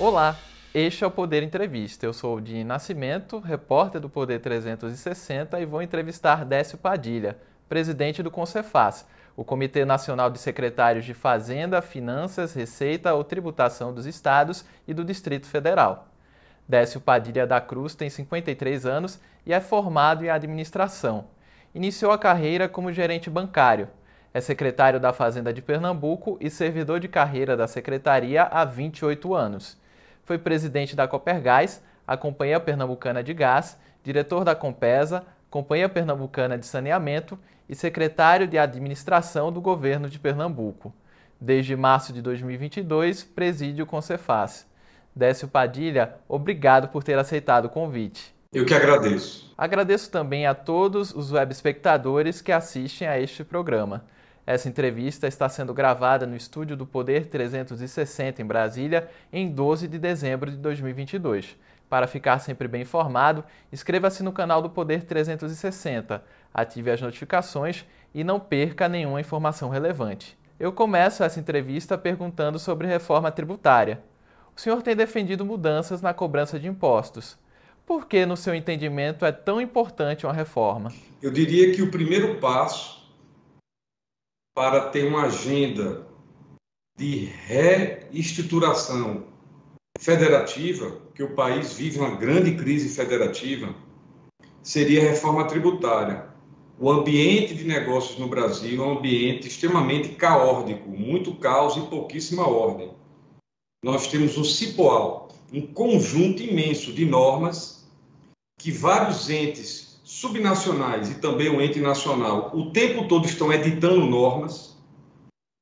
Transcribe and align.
Olá, 0.00 0.36
este 0.72 1.02
é 1.02 1.06
o 1.08 1.10
Poder 1.10 1.42
Entrevista. 1.42 2.06
Eu 2.06 2.12
sou 2.12 2.36
o 2.36 2.40
Dini 2.40 2.62
Nascimento, 2.62 3.40
repórter 3.40 4.00
do 4.00 4.08
Poder 4.08 4.38
360 4.38 5.58
e 5.58 5.66
vou 5.66 5.82
entrevistar 5.82 6.44
Décio 6.44 6.78
Padilha, 6.78 7.36
presidente 7.68 8.22
do 8.22 8.30
Concefaz, 8.30 9.04
o 9.36 9.42
Comitê 9.42 9.84
Nacional 9.84 10.30
de 10.30 10.38
Secretários 10.38 11.04
de 11.04 11.14
Fazenda, 11.14 11.82
Finanças, 11.82 12.54
Receita 12.54 13.12
ou 13.12 13.24
Tributação 13.24 13.92
dos 13.92 14.06
Estados 14.06 14.64
e 14.86 14.94
do 14.94 15.04
Distrito 15.04 15.48
Federal. 15.48 16.06
Décio 16.68 17.00
Padilha 17.00 17.44
da 17.44 17.60
Cruz 17.60 17.96
tem 17.96 18.08
53 18.08 18.86
anos 18.86 19.18
e 19.44 19.52
é 19.52 19.60
formado 19.60 20.24
em 20.24 20.30
administração. 20.30 21.24
Iniciou 21.74 22.12
a 22.12 22.18
carreira 22.18 22.68
como 22.68 22.92
gerente 22.92 23.28
bancário. 23.28 23.88
É 24.32 24.40
secretário 24.40 25.00
da 25.00 25.12
Fazenda 25.12 25.52
de 25.52 25.60
Pernambuco 25.60 26.38
e 26.40 26.48
servidor 26.48 27.00
de 27.00 27.08
carreira 27.08 27.56
da 27.56 27.66
secretaria 27.66 28.44
há 28.44 28.64
28 28.64 29.34
anos. 29.34 29.76
Foi 30.28 30.36
presidente 30.36 30.94
da 30.94 31.08
Copergás, 31.08 31.82
a 32.06 32.14
Companhia 32.14 32.60
Pernambucana 32.60 33.24
de 33.24 33.32
Gás, 33.32 33.78
diretor 34.04 34.44
da 34.44 34.54
Compesa, 34.54 35.24
Companhia 35.48 35.88
Pernambucana 35.88 36.58
de 36.58 36.66
Saneamento 36.66 37.38
e 37.66 37.74
secretário 37.74 38.46
de 38.46 38.58
Administração 38.58 39.50
do 39.50 39.58
Governo 39.58 40.06
de 40.06 40.18
Pernambuco. 40.18 40.92
Desde 41.40 41.74
março 41.74 42.12
de 42.12 42.20
2022, 42.20 43.24
preside 43.24 43.80
o 43.80 43.86
Concefaz. 43.86 44.66
Décio 45.16 45.48
Padilha, 45.48 46.16
obrigado 46.28 46.88
por 46.88 47.02
ter 47.02 47.18
aceitado 47.18 47.64
o 47.64 47.70
convite. 47.70 48.34
Eu 48.52 48.66
que 48.66 48.74
agradeço. 48.74 49.54
Agradeço 49.56 50.10
também 50.10 50.46
a 50.46 50.54
todos 50.54 51.10
os 51.14 51.32
web 51.32 51.50
espectadores 51.50 52.42
que 52.42 52.52
assistem 52.52 53.08
a 53.08 53.18
este 53.18 53.42
programa. 53.42 54.04
Essa 54.48 54.66
entrevista 54.66 55.28
está 55.28 55.46
sendo 55.46 55.74
gravada 55.74 56.26
no 56.26 56.34
estúdio 56.34 56.74
do 56.74 56.86
Poder 56.86 57.26
360 57.26 58.40
em 58.40 58.46
Brasília 58.46 59.10
em 59.30 59.46
12 59.46 59.86
de 59.86 59.98
dezembro 59.98 60.50
de 60.50 60.56
2022. 60.56 61.54
Para 61.86 62.06
ficar 62.06 62.38
sempre 62.38 62.66
bem 62.66 62.80
informado, 62.80 63.44
inscreva-se 63.70 64.22
no 64.22 64.32
canal 64.32 64.62
do 64.62 64.70
Poder 64.70 65.04
360, 65.04 66.24
ative 66.54 66.90
as 66.90 66.98
notificações 67.02 67.84
e 68.14 68.24
não 68.24 68.40
perca 68.40 68.88
nenhuma 68.88 69.20
informação 69.20 69.68
relevante. 69.68 70.34
Eu 70.58 70.72
começo 70.72 71.22
essa 71.22 71.38
entrevista 71.38 71.98
perguntando 71.98 72.58
sobre 72.58 72.86
reforma 72.86 73.30
tributária. 73.30 74.02
O 74.56 74.60
senhor 74.62 74.80
tem 74.80 74.96
defendido 74.96 75.44
mudanças 75.44 76.00
na 76.00 76.14
cobrança 76.14 76.58
de 76.58 76.66
impostos. 76.66 77.36
Por 77.84 78.06
que, 78.06 78.24
no 78.24 78.34
seu 78.34 78.54
entendimento, 78.54 79.26
é 79.26 79.32
tão 79.32 79.60
importante 79.60 80.24
uma 80.24 80.32
reforma? 80.32 80.90
Eu 81.20 81.30
diria 81.30 81.74
que 81.74 81.82
o 81.82 81.90
primeiro 81.90 82.36
passo 82.36 82.97
para 84.58 84.88
ter 84.88 85.04
uma 85.04 85.26
agenda 85.26 86.04
de 86.98 87.26
reestruturação 87.46 89.22
federativa, 90.00 91.00
que 91.14 91.22
o 91.22 91.36
país 91.36 91.74
vive 91.74 92.00
uma 92.00 92.16
grande 92.16 92.56
crise 92.56 92.88
federativa, 92.88 93.72
seria 94.60 95.00
a 95.00 95.10
reforma 95.10 95.46
tributária. 95.46 96.26
O 96.76 96.90
ambiente 96.90 97.54
de 97.54 97.62
negócios 97.62 98.18
no 98.18 98.26
Brasil 98.26 98.82
é 98.82 98.84
um 98.84 98.98
ambiente 98.98 99.46
extremamente 99.46 100.08
caótico, 100.16 100.88
muito 100.88 101.36
caos 101.36 101.76
e 101.76 101.82
pouquíssima 101.82 102.48
ordem 102.48 102.90
nós 103.84 104.08
temos 104.08 104.36
o 104.36 104.44
CIPOAL, 104.44 105.28
um 105.52 105.64
conjunto 105.64 106.42
imenso 106.42 106.92
de 106.92 107.04
normas 107.04 107.88
que 108.58 108.72
vários 108.72 109.30
entes 109.30 109.87
subnacionais 110.08 111.10
e 111.10 111.16
também 111.16 111.50
o 111.50 111.60
ente 111.60 111.78
nacional 111.80 112.50
o 112.54 112.70
tempo 112.70 113.06
todo 113.06 113.26
estão 113.26 113.52
editando 113.52 114.06
normas. 114.06 114.74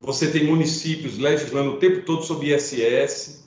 Você 0.00 0.30
tem 0.30 0.44
municípios 0.44 1.18
legislando 1.18 1.72
o 1.72 1.78
tempo 1.80 2.06
todo 2.06 2.22
sobre 2.22 2.54
ISS, 2.54 3.44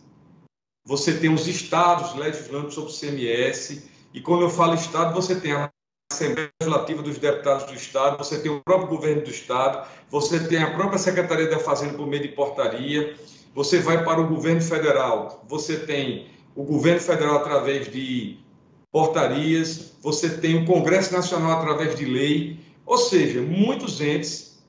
você 0.85 1.17
tem 1.17 1.33
os 1.33 1.47
estados 1.47 2.15
legislando 2.15 2.69
sobre 2.69 2.91
CMS, 2.91 3.89
e 4.13 4.19
quando 4.19 4.41
eu 4.41 4.49
falo 4.49 4.73
estado, 4.73 5.13
você 5.13 5.39
tem 5.39 5.53
a 5.53 5.69
Assembleia 6.11 6.49
Legislativa 6.61 7.01
dos 7.01 7.17
Deputados 7.17 7.65
do 7.67 7.75
Estado, 7.75 8.17
você 8.17 8.41
tem 8.41 8.51
o 8.51 8.61
próprio 8.61 8.89
governo 8.89 9.23
do 9.23 9.29
Estado, 9.29 9.87
você 10.09 10.47
tem 10.49 10.61
a 10.61 10.75
própria 10.75 10.99
Secretaria 10.99 11.49
da 11.49 11.59
Fazenda 11.59 11.93
por 11.93 12.07
meio 12.07 12.23
de 12.23 12.29
portaria, 12.29 13.15
você 13.55 13.79
vai 13.79 14.03
para 14.03 14.19
o 14.19 14.27
governo 14.27 14.61
federal, 14.61 15.45
você 15.47 15.77
tem 15.77 16.27
o 16.55 16.63
governo 16.63 16.99
federal 16.99 17.37
através 17.37 17.89
de 17.89 18.48
portarias, 18.91 19.93
você 20.01 20.29
tem 20.29 20.57
o 20.57 20.65
Congresso 20.65 21.13
Nacional 21.13 21.51
através 21.51 21.95
de 21.95 22.05
lei, 22.05 22.59
ou 22.85 22.97
seja, 22.97 23.41
muitos 23.41 24.01
entes 24.01 24.59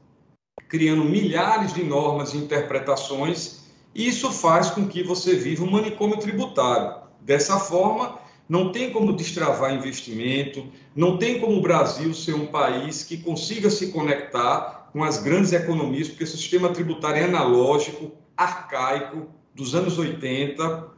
criando 0.68 1.04
milhares 1.04 1.72
de 1.72 1.82
normas 1.82 2.34
e 2.34 2.38
interpretações, 2.38 3.60
e 3.94 4.06
isso 4.06 4.30
faz 4.30 4.70
com 4.70 4.86
que 4.86 5.02
você 5.02 5.34
viva 5.34 5.64
um 5.64 5.70
manicômio 5.70 6.18
tributário. 6.18 7.02
Dessa 7.20 7.58
forma, 7.58 8.20
não 8.48 8.72
tem 8.72 8.90
como 8.92 9.12
destravar 9.12 9.74
investimento, 9.74 10.66
não 10.94 11.16
tem 11.16 11.40
como 11.40 11.56
o 11.56 11.62
Brasil 11.62 12.12
ser 12.14 12.34
um 12.34 12.46
país 12.46 13.02
que 13.02 13.16
consiga 13.16 13.70
se 13.70 13.92
conectar 13.92 14.90
com 14.92 15.02
as 15.02 15.18
grandes 15.18 15.52
economias, 15.52 16.08
porque 16.08 16.24
o 16.24 16.26
sistema 16.26 16.68
tributário 16.70 17.22
é 17.22 17.24
analógico, 17.24 18.12
arcaico 18.36 19.28
dos 19.54 19.74
anos 19.74 19.98
80. 19.98 20.88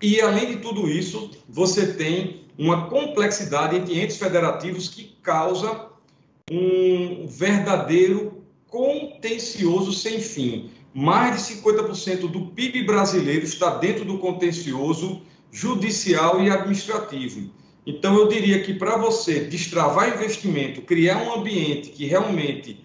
E, 0.00 0.20
além 0.20 0.46
de 0.46 0.56
tudo 0.56 0.88
isso, 0.88 1.30
você 1.48 1.92
tem 1.92 2.41
uma 2.58 2.88
complexidade 2.88 3.76
entre 3.76 4.00
entes 4.00 4.16
federativos 4.16 4.88
que 4.88 5.16
causa 5.22 5.88
um 6.50 7.26
verdadeiro 7.26 8.44
contencioso 8.68 9.92
sem 9.92 10.20
fim. 10.20 10.70
Mais 10.94 11.48
de 11.48 11.54
50% 11.54 12.30
do 12.30 12.46
PIB 12.48 12.84
brasileiro 12.84 13.44
está 13.44 13.76
dentro 13.78 14.04
do 14.04 14.18
contencioso 14.18 15.22
judicial 15.50 16.42
e 16.42 16.50
administrativo. 16.50 17.50
Então, 17.86 18.16
eu 18.16 18.28
diria 18.28 18.62
que 18.62 18.74
para 18.74 18.96
você 18.96 19.40
destravar 19.40 20.14
investimento, 20.14 20.82
criar 20.82 21.22
um 21.22 21.34
ambiente 21.34 21.90
que 21.90 22.06
realmente 22.06 22.84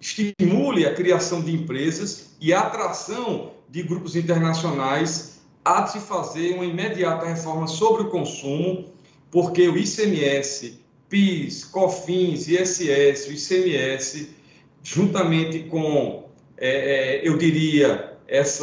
estimule 0.00 0.84
a 0.84 0.94
criação 0.94 1.40
de 1.40 1.54
empresas 1.54 2.34
e 2.40 2.52
a 2.52 2.60
atração 2.60 3.52
de 3.68 3.82
grupos 3.82 4.16
internacionais 4.16 5.33
a 5.64 5.86
se 5.86 5.98
fazer 5.98 6.54
uma 6.54 6.64
imediata 6.64 7.24
reforma 7.26 7.66
sobre 7.66 8.02
o 8.02 8.10
consumo, 8.10 8.92
porque 9.30 9.66
o 9.68 9.76
ICMS, 9.76 10.84
PIS, 11.08 11.64
COFINS, 11.64 12.48
ISS, 12.48 13.28
o 13.28 13.32
ICMS, 13.32 14.36
juntamente 14.82 15.60
com, 15.60 16.28
é, 16.58 17.22
é, 17.22 17.28
eu 17.28 17.38
diria, 17.38 18.18
essa 18.28 18.62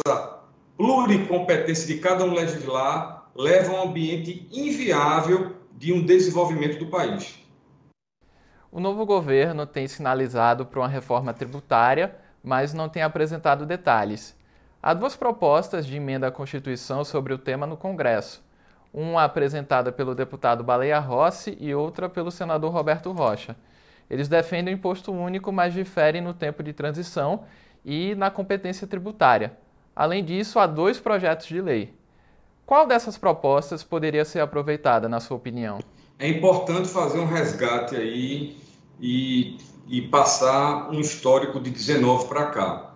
pluricompetência 0.76 1.86
de 1.86 2.00
cada 2.00 2.24
um 2.24 2.32
legislar, 2.32 3.30
leva 3.34 3.72
a 3.72 3.82
um 3.82 3.88
ambiente 3.88 4.46
inviável 4.52 5.56
de 5.72 5.92
um 5.92 6.04
desenvolvimento 6.04 6.78
do 6.78 6.86
país. 6.86 7.38
O 8.70 8.80
novo 8.80 9.04
governo 9.04 9.66
tem 9.66 9.86
sinalizado 9.86 10.64
para 10.64 10.80
uma 10.80 10.88
reforma 10.88 11.34
tributária, 11.34 12.16
mas 12.42 12.72
não 12.72 12.88
tem 12.88 13.02
apresentado 13.02 13.66
detalhes. 13.66 14.34
Há 14.84 14.94
duas 14.94 15.14
propostas 15.14 15.86
de 15.86 15.96
emenda 15.96 16.26
à 16.26 16.30
Constituição 16.32 17.04
sobre 17.04 17.32
o 17.32 17.38
tema 17.38 17.64
no 17.64 17.76
Congresso. 17.76 18.42
Uma 18.92 19.22
apresentada 19.22 19.92
pelo 19.92 20.12
deputado 20.12 20.64
Baleia 20.64 20.98
Rossi 20.98 21.56
e 21.60 21.72
outra 21.72 22.08
pelo 22.08 22.32
senador 22.32 22.72
Roberto 22.72 23.12
Rocha. 23.12 23.54
Eles 24.10 24.26
defendem 24.26 24.74
o 24.74 24.76
imposto 24.76 25.12
único, 25.12 25.52
mas 25.52 25.72
diferem 25.72 26.20
no 26.20 26.34
tempo 26.34 26.64
de 26.64 26.72
transição 26.72 27.44
e 27.84 28.16
na 28.16 28.28
competência 28.28 28.84
tributária. 28.84 29.56
Além 29.94 30.24
disso, 30.24 30.58
há 30.58 30.66
dois 30.66 30.98
projetos 30.98 31.46
de 31.46 31.60
lei. 31.60 31.94
Qual 32.66 32.84
dessas 32.84 33.16
propostas 33.16 33.84
poderia 33.84 34.24
ser 34.24 34.40
aproveitada, 34.40 35.08
na 35.08 35.20
sua 35.20 35.36
opinião? 35.36 35.78
É 36.18 36.28
importante 36.28 36.88
fazer 36.88 37.20
um 37.20 37.26
resgate 37.26 37.94
aí 37.94 38.56
e, 39.00 39.58
e 39.86 40.02
passar 40.02 40.90
um 40.90 40.98
histórico 40.98 41.60
de 41.60 41.70
19 41.70 42.26
para 42.26 42.46
cá. 42.46 42.91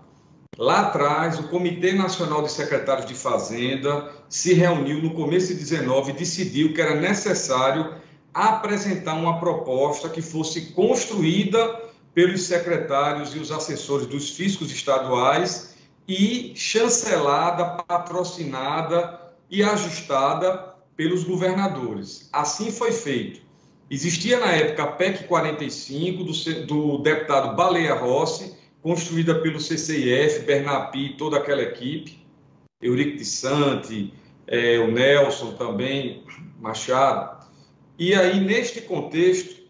Lá 0.59 0.81
atrás, 0.81 1.39
o 1.39 1.49
Comitê 1.49 1.93
Nacional 1.93 2.43
de 2.43 2.51
Secretários 2.51 3.07
de 3.07 3.15
Fazenda 3.15 4.11
se 4.29 4.55
reuniu 4.55 5.03
no 5.03 5.15
começo 5.15 5.49
de 5.49 5.55
19 5.55 6.11
e 6.11 6.15
decidiu 6.15 6.73
que 6.73 6.81
era 6.81 6.95
necessário 6.95 7.95
apresentar 8.33 9.15
uma 9.15 9.41
proposta 9.41 10.09
que 10.09 10.23
fosse 10.23 10.73
construída 10.73 11.85
pelos 12.15 12.43
secretários 12.43 13.35
e 13.35 13.39
os 13.39 13.53
assessores 13.53 14.07
dos 14.07 14.31
fiscos 14.31 14.71
estaduais 14.71 15.77
e 16.09 16.53
chancelada, 16.55 17.83
patrocinada 17.83 19.21
e 19.51 19.63
ajustada 19.63 20.75
pelos 20.97 21.25
governadores. 21.25 22.29
Assim 22.33 22.71
foi 22.71 22.93
feito. 22.93 23.41
Existia 23.91 24.41
na 24.41 24.51
época 24.53 24.83
a 24.83 24.87
PEC 24.93 25.25
45 25.25 26.25
do, 26.25 26.67
do 26.67 26.99
deputado 27.03 27.55
Baleia 27.55 27.95
Rossi, 27.95 28.56
construída 28.87 29.35
pelo 29.41 29.59
CCIF, 29.59 30.45
Bernapi, 30.47 31.17
toda 31.19 31.39
aquela 31.39 31.61
equipe, 31.61 32.25
Eurico 32.81 33.17
de 33.17 33.25
Sante, 33.25 34.15
é, 34.47 34.79
o 34.79 34.93
Nelson 34.93 35.55
também, 35.55 36.23
Machado. 36.61 37.45
E 37.99 38.15
aí, 38.15 38.39
neste 38.39 38.81
contexto, 38.83 39.61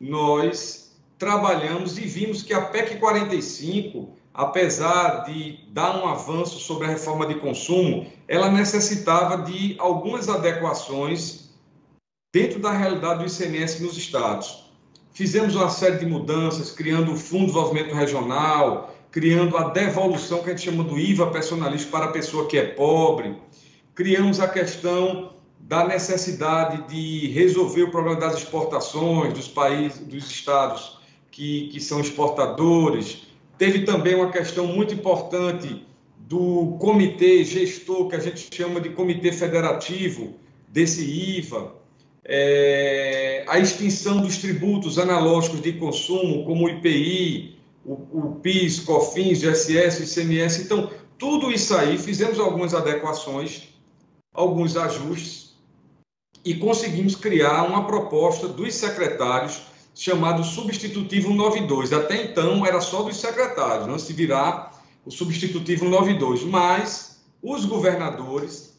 nós 0.00 0.98
trabalhamos 1.18 1.98
e 1.98 2.06
vimos 2.06 2.42
que 2.42 2.54
a 2.54 2.62
PEC 2.62 2.96
45, 2.98 4.16
apesar 4.32 5.24
de 5.24 5.58
dar 5.68 6.02
um 6.02 6.08
avanço 6.08 6.58
sobre 6.58 6.86
a 6.86 6.90
reforma 6.90 7.26
de 7.26 7.34
consumo, 7.34 8.10
ela 8.26 8.50
necessitava 8.50 9.42
de 9.42 9.76
algumas 9.78 10.26
adequações 10.26 11.50
dentro 12.32 12.58
da 12.58 12.72
realidade 12.72 13.22
do 13.22 13.30
ICMS 13.30 13.82
nos 13.82 13.98
estados. 13.98 14.67
Fizemos 15.18 15.56
uma 15.56 15.68
série 15.68 15.98
de 15.98 16.06
mudanças, 16.06 16.70
criando 16.70 17.10
o 17.10 17.16
Fundo 17.16 17.46
de 17.46 17.46
Desenvolvimento 17.46 17.92
Regional, 17.92 18.94
criando 19.10 19.56
a 19.56 19.70
devolução 19.70 20.44
que 20.44 20.50
a 20.50 20.50
gente 20.50 20.66
chama 20.66 20.84
do 20.84 20.96
IVA 20.96 21.26
personalista 21.32 21.90
para 21.90 22.04
a 22.04 22.12
pessoa 22.12 22.46
que 22.46 22.56
é 22.56 22.64
pobre. 22.64 23.36
Criamos 23.96 24.38
a 24.38 24.46
questão 24.46 25.32
da 25.58 25.84
necessidade 25.84 26.86
de 26.86 27.26
resolver 27.32 27.82
o 27.82 27.90
problema 27.90 28.20
das 28.20 28.34
exportações 28.34 29.32
dos 29.32 29.48
países, 29.48 29.98
dos 29.98 30.30
estados 30.30 31.00
que, 31.32 31.66
que 31.72 31.80
são 31.80 31.98
exportadores. 31.98 33.22
Teve 33.58 33.80
também 33.80 34.14
uma 34.14 34.30
questão 34.30 34.68
muito 34.68 34.94
importante 34.94 35.84
do 36.16 36.76
comitê 36.78 37.42
gestor, 37.42 38.06
que 38.06 38.14
a 38.14 38.20
gente 38.20 38.54
chama 38.54 38.80
de 38.80 38.90
comitê 38.90 39.32
federativo 39.32 40.34
desse 40.68 41.02
IVA, 41.02 41.74
é, 42.30 43.42
a 43.48 43.58
extinção 43.58 44.20
dos 44.20 44.36
tributos 44.36 44.98
analógicos 44.98 45.62
de 45.62 45.72
consumo, 45.72 46.44
como 46.44 46.66
o 46.66 46.68
IPI, 46.68 47.58
o, 47.84 47.92
o 47.92 48.34
PIS, 48.42 48.80
COFINS, 48.80 49.40
GSS, 49.40 50.02
ICMS. 50.02 50.62
Então, 50.62 50.90
tudo 51.16 51.50
isso 51.50 51.74
aí, 51.74 51.96
fizemos 51.96 52.38
algumas 52.38 52.74
adequações, 52.74 53.68
alguns 54.34 54.76
ajustes 54.76 55.56
e 56.44 56.54
conseguimos 56.54 57.16
criar 57.16 57.64
uma 57.64 57.86
proposta 57.86 58.46
dos 58.46 58.74
secretários 58.74 59.62
chamado 59.94 60.44
substitutivo 60.44 61.32
92. 61.32 61.92
Até 61.92 62.22
então 62.22 62.64
era 62.64 62.80
só 62.80 63.02
dos 63.02 63.16
secretários, 63.16 63.88
não 63.88 63.98
se 63.98 64.12
virar 64.12 64.80
o 65.04 65.10
substitutivo 65.10 65.86
92, 65.86 66.44
mas 66.44 67.20
os 67.42 67.64
governadores 67.64 68.77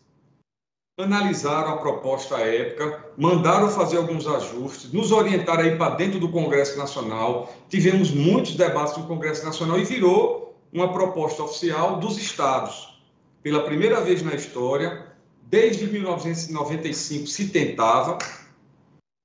analisaram 1.00 1.74
a 1.74 1.78
proposta 1.78 2.36
à 2.36 2.42
época, 2.42 3.06
mandaram 3.18 3.69
fazer 3.69 3.98
alguns 3.98 4.28
ajustes, 4.28 4.92
nos 4.92 5.12
orientaram 5.12 5.63
aí 5.63 5.78
para 5.78 5.96
dentro 5.96 6.19
do 6.19 6.28
Congresso 6.28 6.78
Nacional, 6.78 7.54
tivemos 7.69 8.12
muitos 8.12 8.56
debates 8.56 8.98
no 8.98 9.07
Congresso 9.07 9.46
Nacional 9.46 9.80
e 9.80 9.86
virou 9.86 10.57
uma 10.74 10.92
proposta 10.92 11.42
oficial 11.42 12.00
dos 12.00 12.18
estados. 12.18 13.00
Pela 13.42 13.63
primeira 13.63 14.01
vez 14.01 14.22
na 14.22 14.36
história, 14.36 15.07
desde 15.44 15.88
1995 15.88 17.28
se 17.28 17.48
tentava, 17.48 18.18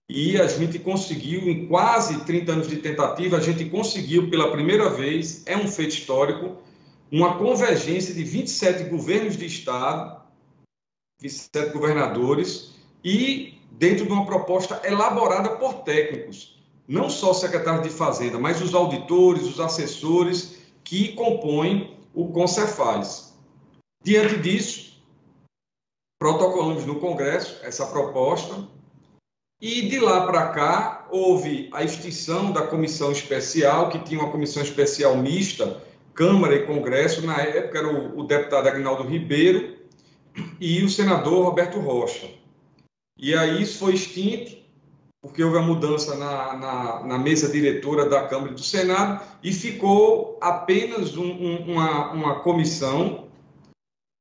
e 0.09 0.41
a 0.41 0.47
gente 0.47 0.79
conseguiu, 0.79 1.49
em 1.49 1.67
quase 1.67 2.21
30 2.21 2.53
anos 2.53 2.69
de 2.69 2.76
tentativa, 2.76 3.37
a 3.37 3.41
gente 3.41 3.65
conseguiu 3.65 4.31
pela 4.31 4.53
primeira 4.53 4.91
vez, 4.91 5.43
é 5.47 5.56
um 5.56 5.67
feito 5.67 5.94
histórico, 5.94 6.59
uma 7.11 7.37
convergência 7.37 8.15
de 8.15 8.23
27 8.23 8.85
governos 8.85 9.37
de 9.37 9.47
Estado, 9.47 10.24
27 11.25 11.73
governadores, 11.73 12.75
e 13.03 13.59
dentro 13.73 14.05
de 14.05 14.12
uma 14.12 14.26
proposta 14.26 14.82
elaborada 14.85 15.56
por 15.56 15.82
técnicos, 15.82 16.62
não 16.87 17.09
só 17.09 17.31
o 17.31 17.35
secretário 17.35 17.82
de 17.82 17.88
Fazenda, 17.88 18.38
mas 18.38 18.61
os 18.61 18.75
auditores, 18.75 19.44
os 19.44 19.59
assessores 19.59 20.59
que 20.85 21.15
compõem 21.15 21.99
o 22.12 22.29
Concefaz. 22.29 23.35
Diante 24.03 24.37
disso, 24.37 25.03
protocolamos 26.19 26.85
no 26.85 27.00
Congresso 27.00 27.59
essa 27.65 27.87
proposta, 27.87 28.69
e 29.62 29.88
de 29.88 29.99
lá 29.99 30.26
para 30.26 30.49
cá, 30.49 31.09
houve 31.11 31.71
a 31.73 31.82
extinção 31.82 32.53
da 32.53 32.67
comissão 32.67 33.11
especial, 33.11 33.88
que 33.88 33.99
tinha 34.00 34.21
uma 34.21 34.31
comissão 34.31 34.62
especial 34.62 35.17
mista, 35.17 35.82
Câmara 36.12 36.55
e 36.55 36.67
Congresso. 36.67 37.26
Na 37.26 37.41
época 37.41 37.79
era 37.79 37.88
o, 37.88 38.21
o 38.21 38.25
deputado 38.25 38.69
Agnaldo 38.69 39.05
Ribeiro 39.05 39.83
e 40.60 40.82
o 40.82 40.88
senador 40.88 41.44
Roberto 41.44 41.78
Rocha. 41.78 42.28
E 43.19 43.34
aí 43.34 43.62
isso 43.62 43.78
foi 43.78 43.94
extinto, 43.94 44.56
porque 45.22 45.42
houve 45.42 45.58
a 45.58 45.62
mudança 45.62 46.16
na, 46.16 46.56
na, 46.56 47.04
na, 47.04 47.19
mesa 47.19 47.48
diretora 47.48 48.08
da 48.08 48.26
Câmara 48.26 48.52
e 48.52 48.54
do 48.54 48.62
Senado, 48.62 49.25
e 49.42 49.52
ficou 49.52 50.38
apenas 50.40 51.16
um, 51.16 51.25
um, 51.25 51.72
uma, 51.72 52.12
uma 52.12 52.40
comissão 52.40 53.28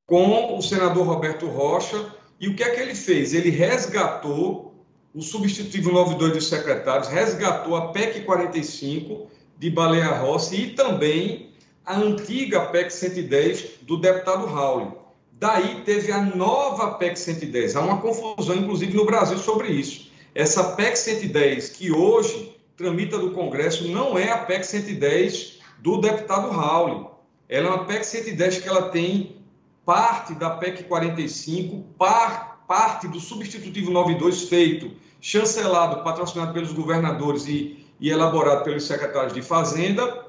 com 0.06 0.56
o 0.56 0.62
senador 0.62 1.06
Roberto 1.06 1.46
Rocha. 1.46 2.14
E 2.40 2.48
o 2.48 2.54
que 2.54 2.62
é 2.62 2.70
que 2.70 2.80
ele 2.80 2.94
fez? 2.94 3.34
Ele 3.34 3.50
resgatou 3.50 4.74
o 5.14 5.22
substitutivo 5.22 5.92
92 5.92 6.32
dos 6.32 6.48
secretários 6.48 7.08
resgatou 7.08 7.76
a 7.76 7.92
PEC 7.92 8.22
45 8.22 9.30
de 9.56 9.70
Baleia 9.70 10.08
Rossi 10.08 10.56
e 10.56 10.70
também 10.70 11.52
a 11.86 11.96
antiga 11.96 12.66
PEC 12.66 12.90
110 12.90 13.64
do 13.82 13.96
deputado 13.96 14.46
Raul. 14.46 15.03
Daí 15.44 15.82
teve 15.82 16.10
a 16.10 16.22
nova 16.22 16.92
PEC 16.92 17.18
110. 17.18 17.76
Há 17.76 17.82
uma 17.82 18.00
confusão, 18.00 18.56
inclusive, 18.56 18.96
no 18.96 19.04
Brasil 19.04 19.36
sobre 19.36 19.68
isso. 19.68 20.10
Essa 20.34 20.72
PEC 20.72 20.96
110, 20.96 21.68
que 21.68 21.92
hoje 21.92 22.56
tramita 22.78 23.18
do 23.18 23.30
Congresso, 23.32 23.86
não 23.88 24.18
é 24.18 24.32
a 24.32 24.38
PEC 24.38 24.64
110 24.64 25.58
do 25.80 25.98
deputado 25.98 26.48
Raul. 26.48 27.10
Ela 27.46 27.66
é 27.66 27.70
uma 27.72 27.84
PEC 27.84 28.06
110 28.06 28.60
que 28.60 28.68
ela 28.70 28.88
tem 28.88 29.36
parte 29.84 30.32
da 30.32 30.48
PEC 30.48 30.84
45, 30.84 31.84
par, 31.98 32.64
parte 32.66 33.06
do 33.06 33.20
substitutivo 33.20 33.90
92 33.90 34.44
feito, 34.44 34.92
chancelado, 35.20 36.02
patrocinado 36.02 36.54
pelos 36.54 36.72
governadores 36.72 37.46
e, 37.46 37.84
e 38.00 38.08
elaborado 38.08 38.64
pelos 38.64 38.84
secretários 38.84 39.34
de 39.34 39.42
Fazenda, 39.42 40.24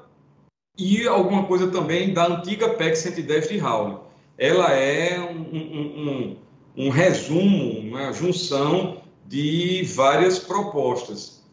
e 0.76 1.08
alguma 1.08 1.46
coisa 1.46 1.68
também 1.68 2.12
da 2.12 2.26
antiga 2.26 2.68
PEC 2.68 2.96
110 2.96 3.48
de 3.48 3.56
Raul. 3.56 4.04
Ela 4.38 4.72
é 4.72 5.20
um, 5.20 5.40
um, 5.52 6.36
um, 6.76 6.86
um 6.86 6.90
resumo, 6.90 7.78
uma 7.80 8.12
junção 8.12 9.02
de 9.26 9.82
várias 9.94 10.38
propostas. 10.38 11.44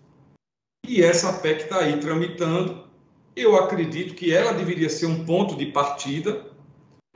E 0.86 1.02
essa 1.02 1.34
PEC 1.34 1.64
está 1.64 1.80
aí 1.80 1.98
tramitando. 2.00 2.84
Eu 3.36 3.56
acredito 3.56 4.14
que 4.14 4.34
ela 4.34 4.54
deveria 4.54 4.90
ser 4.90 5.06
um 5.06 5.26
ponto 5.26 5.56
de 5.56 5.68
partida 5.68 6.46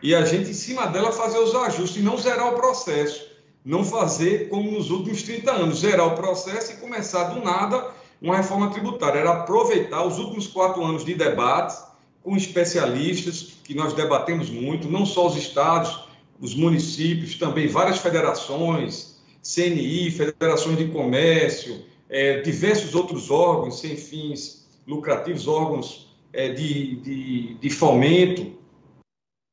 e 0.02 0.16
a 0.16 0.24
gente, 0.24 0.52
em 0.52 0.54
cima 0.54 0.88
dela, 0.88 1.12
fazer 1.12 1.40
os 1.40 1.54
ajustes 1.54 2.02
e 2.02 2.06
não 2.06 2.18
zerar 2.18 2.54
o 2.54 2.56
processo 2.56 3.38
não 3.68 3.84
fazer 3.84 4.48
como 4.48 4.72
nos 4.72 4.90
últimos 4.90 5.24
30 5.24 5.52
anos, 5.52 5.80
gerar 5.80 6.06
o 6.06 6.16
processo 6.16 6.72
e 6.72 6.78
começar 6.78 7.26
do 7.26 7.44
nada 7.44 7.92
uma 8.22 8.38
reforma 8.38 8.72
tributária. 8.72 9.20
Era 9.20 9.42
aproveitar 9.42 10.06
os 10.06 10.18
últimos 10.18 10.48
quatro 10.48 10.82
anos 10.86 11.04
de 11.04 11.14
debates 11.14 11.84
com 12.28 12.36
especialistas, 12.36 13.54
que 13.64 13.74
nós 13.74 13.94
debatemos 13.94 14.50
muito, 14.50 14.90
não 14.90 15.06
só 15.06 15.28
os 15.28 15.38
estados, 15.38 16.10
os 16.42 16.54
municípios, 16.54 17.38
também 17.38 17.70
várias 17.70 18.00
federações, 18.00 19.18
CNI, 19.42 20.12
federações 20.12 20.78
de 20.78 20.90
comércio, 20.90 21.86
é, 22.10 22.42
diversos 22.42 22.94
outros 22.94 23.32
órgãos 23.32 23.80
sem 23.80 23.96
fins 23.96 24.68
lucrativos, 24.86 25.48
órgãos 25.48 26.14
é, 26.34 26.50
de, 26.50 26.98
de, 26.98 27.54
de 27.62 27.70
fomento, 27.70 28.58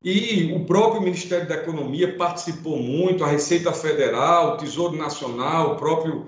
e 0.03 0.51
o 0.53 0.65
próprio 0.65 1.01
Ministério 1.01 1.47
da 1.47 1.55
Economia 1.55 2.17
participou 2.17 2.77
muito, 2.77 3.23
a 3.23 3.27
Receita 3.27 3.71
Federal, 3.71 4.55
o 4.55 4.57
Tesouro 4.57 4.97
Nacional, 4.97 5.71
o 5.71 5.75
próprio 5.77 6.25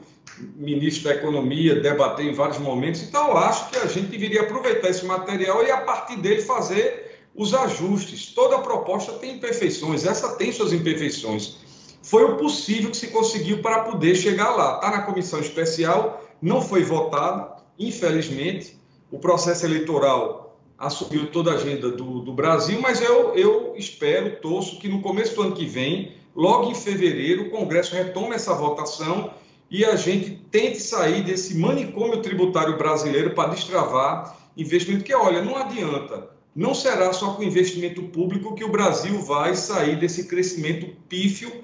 ministro 0.56 1.06
da 1.06 1.16
Economia 1.16 1.76
debateu 1.76 2.26
em 2.26 2.34
vários 2.34 2.58
momentos. 2.60 3.02
Então, 3.02 3.30
eu 3.30 3.38
acho 3.38 3.70
que 3.70 3.78
a 3.78 3.86
gente 3.86 4.08
deveria 4.08 4.42
aproveitar 4.42 4.90
esse 4.90 5.06
material 5.06 5.64
e, 5.64 5.72
a 5.72 5.82
partir 5.82 6.18
dele, 6.18 6.42
fazer 6.42 7.20
os 7.36 7.54
ajustes. 7.54 8.34
Toda 8.34 8.60
proposta 8.60 9.14
tem 9.14 9.36
imperfeições, 9.36 10.06
essa 10.06 10.36
tem 10.36 10.52
suas 10.52 10.74
imperfeições. 10.74 11.58
Foi 12.02 12.24
o 12.24 12.38
possível 12.38 12.90
que 12.90 12.98
se 12.98 13.08
conseguiu 13.08 13.62
para 13.62 13.82
poder 13.82 14.16
chegar 14.16 14.56
lá. 14.56 14.76
Está 14.76 14.92
na 14.92 15.02
comissão 15.04 15.40
especial, 15.40 16.26
não 16.42 16.62
foi 16.62 16.84
votado, 16.84 17.62
infelizmente. 17.78 18.78
O 19.12 19.20
processo 19.20 19.66
eleitoral 19.66 20.58
assumiu 20.78 21.32
toda 21.32 21.52
a 21.52 21.56
agenda 21.56 21.92
do, 21.92 22.20
do 22.20 22.34
Brasil, 22.34 22.80
mas 22.82 23.02
eu, 23.02 23.34
eu 23.36 23.74
espero, 23.76 24.38
torço 24.42 24.80
que 24.80 24.88
no 24.88 25.02
começo 25.02 25.36
do 25.36 25.42
ano 25.42 25.56
que 25.56 25.66
vem, 25.66 26.14
logo 26.36 26.70
em 26.70 26.76
fevereiro, 26.76 27.44
o 27.44 27.50
Congresso 27.50 27.96
retome 27.96 28.36
essa 28.36 28.54
votação 28.54 29.32
e 29.70 29.84
a 29.84 29.96
gente 29.96 30.32
tente 30.52 30.80
sair 30.80 31.24
desse 31.24 31.58
manicômio 31.58 32.22
tributário 32.22 32.78
brasileiro 32.78 33.34
para 33.34 33.50
destravar 33.50 34.38
investimento, 34.56 35.04
que 35.04 35.14
olha, 35.14 35.44
não 35.44 35.56
adianta, 35.56 36.30
não 36.56 36.74
será 36.74 37.14
só 37.14 37.34
com 37.34 37.44
investimento 37.44 38.02
público 38.04 38.56
que 38.56 38.64
o 38.64 38.72
Brasil 38.72 39.22
vai 39.22 39.56
sair 39.56 39.98
desse 40.00 40.28
crescimento 40.28 40.88
pífio 41.08 41.64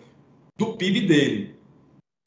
do 0.57 0.74
PIB 0.74 1.01
dele. 1.01 1.55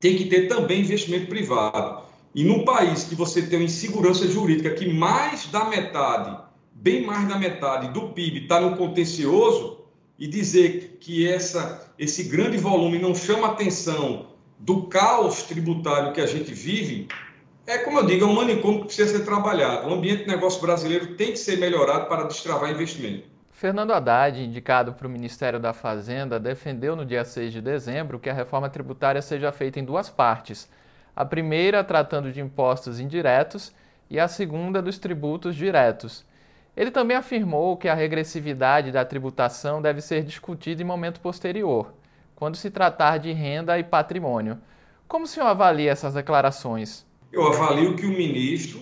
Tem 0.00 0.16
que 0.16 0.26
ter 0.26 0.48
também 0.48 0.80
investimento 0.80 1.26
privado. 1.26 2.04
E 2.34 2.44
num 2.44 2.64
país 2.64 3.04
que 3.04 3.14
você 3.14 3.42
tem 3.42 3.58
uma 3.58 3.64
insegurança 3.64 4.26
jurídica 4.28 4.70
que 4.70 4.92
mais 4.92 5.46
da 5.46 5.64
metade 5.64 6.46
bem 6.80 7.04
mais 7.04 7.26
da 7.26 7.38
metade 7.38 7.88
do 7.88 8.10
PIB 8.10 8.42
está 8.42 8.60
no 8.60 8.76
contencioso 8.76 9.78
e 10.18 10.26
dizer 10.26 10.98
que 11.00 11.26
essa, 11.26 11.92
esse 11.98 12.24
grande 12.24 12.58
volume 12.58 12.98
não 12.98 13.14
chama 13.14 13.48
atenção 13.48 14.35
do 14.58 14.84
caos 14.84 15.42
tributário 15.42 16.12
que 16.12 16.20
a 16.20 16.26
gente 16.26 16.52
vive, 16.52 17.08
é 17.66 17.78
como 17.78 17.98
eu 17.98 18.06
digo, 18.06 18.24
é 18.24 18.28
um 18.28 18.34
manicômio 18.34 18.80
que 18.80 18.86
precisa 18.86 19.18
ser 19.18 19.24
trabalhado. 19.24 19.88
O 19.88 19.94
ambiente 19.94 20.24
de 20.24 20.28
negócio 20.28 20.60
brasileiro 20.60 21.14
tem 21.16 21.32
que 21.32 21.38
ser 21.38 21.58
melhorado 21.58 22.06
para 22.06 22.24
destravar 22.24 22.70
investimento. 22.70 23.28
Fernando 23.50 23.92
Haddad, 23.92 24.38
indicado 24.40 24.92
para 24.92 25.06
o 25.06 25.10
Ministério 25.10 25.58
da 25.58 25.72
Fazenda, 25.72 26.38
defendeu 26.38 26.94
no 26.94 27.06
dia 27.06 27.24
6 27.24 27.52
de 27.52 27.62
dezembro 27.62 28.18
que 28.18 28.28
a 28.28 28.34
reforma 28.34 28.68
tributária 28.68 29.22
seja 29.22 29.50
feita 29.50 29.80
em 29.80 29.84
duas 29.84 30.10
partes. 30.10 30.68
A 31.14 31.24
primeira 31.24 31.82
tratando 31.82 32.30
de 32.30 32.40
impostos 32.40 33.00
indiretos 33.00 33.72
e 34.10 34.20
a 34.20 34.28
segunda 34.28 34.82
dos 34.82 34.98
tributos 34.98 35.56
diretos. 35.56 36.24
Ele 36.76 36.90
também 36.90 37.16
afirmou 37.16 37.76
que 37.76 37.88
a 37.88 37.94
regressividade 37.94 38.92
da 38.92 39.04
tributação 39.04 39.80
deve 39.80 40.02
ser 40.02 40.22
discutida 40.22 40.82
em 40.82 40.84
momento 40.84 41.20
posterior, 41.20 41.94
quando 42.36 42.54
se 42.54 42.70
tratar 42.70 43.18
de 43.18 43.32
renda 43.32 43.76
e 43.76 43.82
patrimônio. 43.82 44.58
Como 45.08 45.24
o 45.24 45.28
senhor 45.28 45.46
avalia 45.46 45.90
essas 45.90 46.14
declarações? 46.14 47.04
Eu 47.32 47.44
avalio 47.48 47.96
que 47.96 48.06
o 48.06 48.10
ministro 48.10 48.80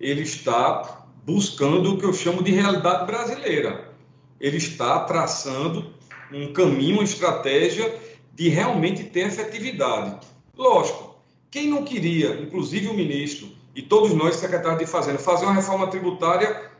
ele 0.00 0.22
está 0.22 1.04
buscando 1.24 1.94
o 1.94 1.98
que 1.98 2.04
eu 2.04 2.12
chamo 2.12 2.42
de 2.42 2.50
realidade 2.50 3.06
brasileira 3.06 3.94
ele 4.40 4.56
está 4.56 5.00
traçando 5.00 5.94
um 6.32 6.52
caminho, 6.52 6.96
uma 6.96 7.04
estratégia 7.04 7.98
de 8.34 8.48
realmente 8.48 9.04
ter 9.04 9.26
efetividade. 9.28 10.26
Lógico, 10.56 11.16
quem 11.50 11.68
não 11.68 11.84
queria, 11.84 12.40
inclusive 12.40 12.88
o 12.88 12.94
ministro 12.94 13.48
e 13.74 13.82
todos 13.82 14.12
nós, 14.12 14.36
secretários 14.36 14.80
de 14.80 14.86
Fazenda, 14.86 15.18
fazer 15.18 15.44
uma 15.44 15.54
reforma 15.54 15.86
tributária 15.86 16.70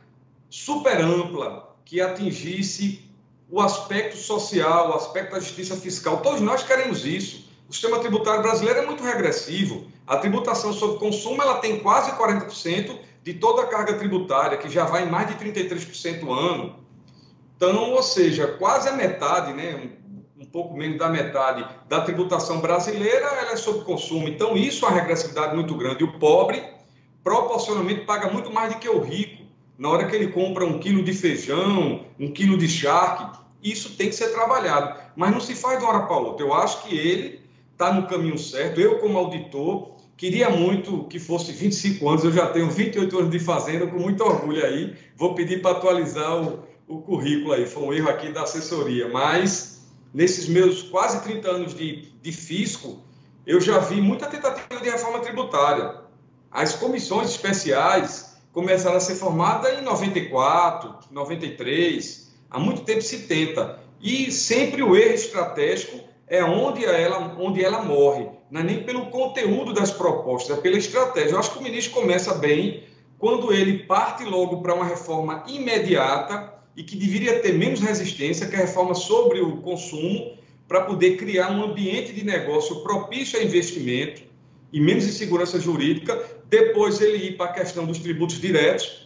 super 0.50 1.00
ampla, 1.00 1.74
que 1.84 2.00
atingisse 2.00 3.03
o 3.54 3.60
aspecto 3.60 4.16
social, 4.16 4.90
o 4.90 4.94
aspecto 4.94 5.30
da 5.30 5.38
justiça 5.38 5.76
fiscal. 5.76 6.16
Todos 6.16 6.40
nós 6.40 6.64
queremos 6.64 7.06
isso. 7.06 7.48
O 7.68 7.72
sistema 7.72 8.00
tributário 8.00 8.42
brasileiro 8.42 8.80
é 8.80 8.84
muito 8.84 9.04
regressivo. 9.04 9.86
A 10.04 10.16
tributação 10.16 10.72
sobre 10.72 10.98
consumo 10.98 11.40
ela 11.40 11.58
tem 11.58 11.78
quase 11.78 12.10
40% 12.10 12.98
de 13.22 13.34
toda 13.34 13.62
a 13.62 13.66
carga 13.68 13.94
tributária, 13.94 14.58
que 14.58 14.68
já 14.68 14.84
vai 14.84 15.06
em 15.06 15.08
mais 15.08 15.28
de 15.28 15.34
33% 15.34 16.28
ano. 16.28 16.80
Então, 17.56 17.92
ou 17.92 18.02
seja, 18.02 18.48
quase 18.58 18.88
a 18.88 18.92
metade, 18.92 19.52
né, 19.52 19.88
um 20.36 20.46
pouco 20.46 20.76
menos 20.76 20.98
da 20.98 21.08
metade 21.08 21.64
da 21.88 22.00
tributação 22.00 22.58
brasileira 22.58 23.24
ela 23.24 23.52
é 23.52 23.56
sobre 23.56 23.84
consumo. 23.84 24.26
Então, 24.26 24.56
isso 24.56 24.84
é 24.84 24.88
uma 24.88 24.98
regressividade 24.98 25.54
muito 25.54 25.76
grande. 25.76 26.02
E 26.02 26.04
o 26.04 26.18
pobre, 26.18 26.60
proporcionalmente, 27.22 28.00
paga 28.00 28.28
muito 28.32 28.52
mais 28.52 28.74
do 28.74 28.80
que 28.80 28.88
o 28.88 29.00
rico. 29.00 29.44
Na 29.78 29.90
hora 29.90 30.08
que 30.08 30.16
ele 30.16 30.32
compra 30.32 30.64
um 30.64 30.80
quilo 30.80 31.04
de 31.04 31.12
feijão, 31.12 32.04
um 32.18 32.32
quilo 32.32 32.58
de 32.58 32.68
charque, 32.68 33.43
isso 33.64 33.96
tem 33.96 34.08
que 34.08 34.14
ser 34.14 34.28
trabalhado. 34.28 35.00
Mas 35.16 35.32
não 35.32 35.40
se 35.40 35.54
faz 35.54 35.78
de 35.78 35.84
uma 35.84 35.94
hora 35.94 36.06
para 36.06 36.16
outra. 36.16 36.44
Eu 36.44 36.52
acho 36.52 36.82
que 36.82 36.96
ele 36.96 37.40
está 37.72 37.92
no 37.92 38.06
caminho 38.06 38.38
certo. 38.38 38.80
Eu, 38.80 38.98
como 38.98 39.18
auditor, 39.18 39.96
queria 40.16 40.50
muito 40.50 41.04
que 41.04 41.18
fosse 41.18 41.50
25 41.52 42.08
anos. 42.08 42.24
Eu 42.24 42.32
já 42.32 42.46
tenho 42.48 42.70
28 42.70 43.18
anos 43.18 43.30
de 43.30 43.38
fazenda, 43.38 43.86
com 43.86 43.98
muito 43.98 44.22
orgulho 44.22 44.64
aí. 44.64 44.94
Vou 45.16 45.34
pedir 45.34 45.62
para 45.62 45.72
atualizar 45.72 46.36
o, 46.36 46.64
o 46.86 47.00
currículo 47.00 47.52
aí, 47.52 47.66
foi 47.66 47.82
um 47.82 47.92
erro 47.92 48.08
aqui 48.08 48.30
da 48.30 48.42
assessoria, 48.42 49.08
mas 49.08 49.86
nesses 50.12 50.48
meus 50.48 50.82
quase 50.82 51.22
30 51.22 51.50
anos 51.50 51.74
de, 51.74 52.12
de 52.20 52.32
fisco, 52.32 53.02
eu 53.46 53.60
já 53.60 53.78
vi 53.78 54.00
muita 54.00 54.26
tentativa 54.26 54.80
de 54.80 54.90
reforma 54.90 55.20
tributária. 55.20 56.02
As 56.50 56.74
comissões 56.74 57.30
especiais 57.30 58.36
começaram 58.52 58.96
a 58.96 59.00
ser 59.00 59.16
formadas 59.16 59.78
em 59.78 59.82
94, 59.82 61.10
93, 61.10 62.23
há 62.54 62.58
muito 62.60 62.82
tempo 62.82 63.02
se 63.02 63.26
tenta. 63.26 63.80
E 64.00 64.30
sempre 64.30 64.80
o 64.82 64.96
erro 64.96 65.14
estratégico 65.14 65.98
é 66.28 66.42
onde 66.44 66.84
ela, 66.84 67.36
onde 67.38 67.64
ela 67.64 67.82
morre, 67.82 68.28
não 68.50 68.60
é 68.60 68.64
nem 68.64 68.82
pelo 68.84 69.06
conteúdo 69.06 69.72
das 69.72 69.90
propostas, 69.90 70.56
é 70.56 70.60
pela 70.60 70.78
estratégia. 70.78 71.32
Eu 71.32 71.38
acho 71.38 71.52
que 71.52 71.58
o 71.58 71.62
ministro 71.62 71.92
começa 71.92 72.34
bem 72.36 72.84
quando 73.18 73.52
ele 73.52 73.80
parte 73.80 74.22
logo 74.24 74.62
para 74.62 74.74
uma 74.74 74.84
reforma 74.84 75.42
imediata 75.48 76.54
e 76.76 76.84
que 76.84 76.96
deveria 76.96 77.40
ter 77.40 77.54
menos 77.54 77.80
resistência, 77.80 78.46
que 78.46 78.54
é 78.54 78.58
a 78.58 78.62
reforma 78.62 78.94
sobre 78.94 79.40
o 79.40 79.58
consumo, 79.58 80.36
para 80.68 80.82
poder 80.82 81.16
criar 81.16 81.50
um 81.50 81.62
ambiente 81.64 82.12
de 82.12 82.24
negócio 82.24 82.82
propício 82.82 83.38
a 83.38 83.42
investimento 83.42 84.22
e 84.72 84.80
menos 84.80 85.04
insegurança 85.04 85.58
jurídica. 85.58 86.20
Depois 86.48 87.00
ele 87.00 87.16
ir 87.28 87.36
para 87.36 87.50
a 87.50 87.52
questão 87.52 87.84
dos 87.84 87.98
tributos 87.98 88.40
diretos, 88.40 89.03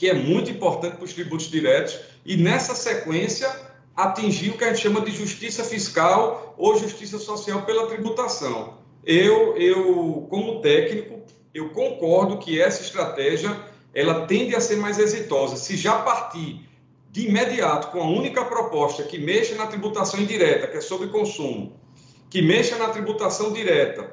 que 0.00 0.08
é 0.08 0.14
muito 0.14 0.50
importante 0.50 0.96
para 0.96 1.04
os 1.04 1.12
tributos 1.12 1.50
diretos, 1.50 1.98
e 2.24 2.34
nessa 2.34 2.74
sequência 2.74 3.54
atingir 3.94 4.48
o 4.48 4.56
que 4.56 4.64
a 4.64 4.68
gente 4.68 4.80
chama 4.80 5.02
de 5.02 5.10
justiça 5.10 5.62
fiscal 5.62 6.54
ou 6.56 6.78
justiça 6.78 7.18
social 7.18 7.66
pela 7.66 7.86
tributação. 7.86 8.78
Eu, 9.04 9.54
eu 9.58 10.26
como 10.30 10.62
técnico, 10.62 11.20
eu 11.52 11.68
concordo 11.68 12.38
que 12.38 12.58
essa 12.58 12.80
estratégia 12.80 13.54
ela 13.92 14.26
tende 14.26 14.56
a 14.56 14.60
ser 14.62 14.76
mais 14.76 14.98
exitosa. 14.98 15.56
Se 15.56 15.76
já 15.76 15.98
partir 15.98 16.66
de 17.10 17.28
imediato 17.28 17.88
com 17.88 18.00
a 18.00 18.08
única 18.08 18.42
proposta 18.46 19.02
que 19.02 19.18
mexa 19.18 19.54
na 19.54 19.66
tributação 19.66 20.18
indireta, 20.18 20.66
que 20.66 20.78
é 20.78 20.80
sobre 20.80 21.08
consumo, 21.08 21.78
que 22.30 22.40
mexa 22.40 22.78
na 22.78 22.88
tributação 22.88 23.52
direta, 23.52 24.10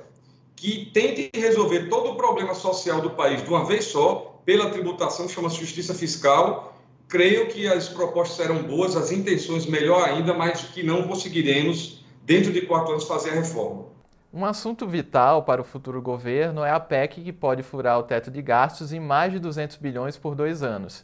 que 0.54 0.92
tente 0.94 1.32
resolver 1.34 1.88
todo 1.88 2.10
o 2.10 2.16
problema 2.18 2.54
social 2.54 3.00
do 3.00 3.12
país 3.12 3.42
de 3.42 3.48
uma 3.48 3.64
vez 3.64 3.86
só, 3.86 4.37
pela 4.48 4.70
tributação 4.70 5.28
que 5.28 5.34
chama 5.34 5.50
justiça 5.50 5.94
fiscal, 5.94 6.80
creio 7.06 7.50
que 7.50 7.68
as 7.68 7.90
propostas 7.90 8.38
serão 8.38 8.64
boas, 8.64 8.96
as 8.96 9.12
intenções 9.12 9.66
melhor 9.66 10.08
ainda, 10.08 10.34
mas 10.34 10.62
que 10.62 10.82
não 10.82 11.06
conseguiremos, 11.06 12.06
dentro 12.24 12.54
de 12.54 12.62
quatro 12.62 12.94
anos, 12.94 13.04
fazer 13.04 13.32
a 13.32 13.34
reforma. 13.34 13.88
Um 14.34 14.46
assunto 14.46 14.88
vital 14.88 15.44
para 15.44 15.60
o 15.60 15.66
futuro 15.66 16.02
governo 16.02 16.64
é 16.64 16.72
a 16.72 16.80
PEC 16.80 17.22
que 17.26 17.34
pode 17.34 17.62
furar 17.62 18.00
o 18.00 18.04
teto 18.04 18.32
de 18.32 18.42
gastos 18.42 18.94
em 18.94 19.02
mais 19.02 19.34
de 19.34 19.40
200 19.40 19.76
bilhões 19.76 20.16
por 20.16 20.34
dois 20.34 20.64
anos. 20.64 21.04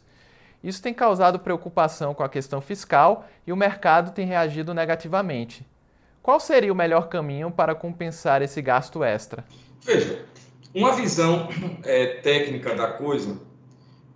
Isso 0.62 0.80
tem 0.80 0.94
causado 0.94 1.38
preocupação 1.38 2.14
com 2.14 2.22
a 2.22 2.30
questão 2.30 2.62
fiscal 2.62 3.28
e 3.46 3.52
o 3.52 3.56
mercado 3.56 4.12
tem 4.12 4.24
reagido 4.24 4.72
negativamente. 4.72 5.66
Qual 6.22 6.40
seria 6.40 6.72
o 6.72 6.76
melhor 6.76 7.08
caminho 7.08 7.50
para 7.50 7.74
compensar 7.74 8.40
esse 8.40 8.62
gasto 8.62 9.04
extra? 9.04 9.44
Veja, 9.82 10.24
uma 10.74 10.92
visão 10.92 11.48
é, 11.84 12.06
técnica 12.20 12.74
da 12.74 12.88
coisa 12.88 13.38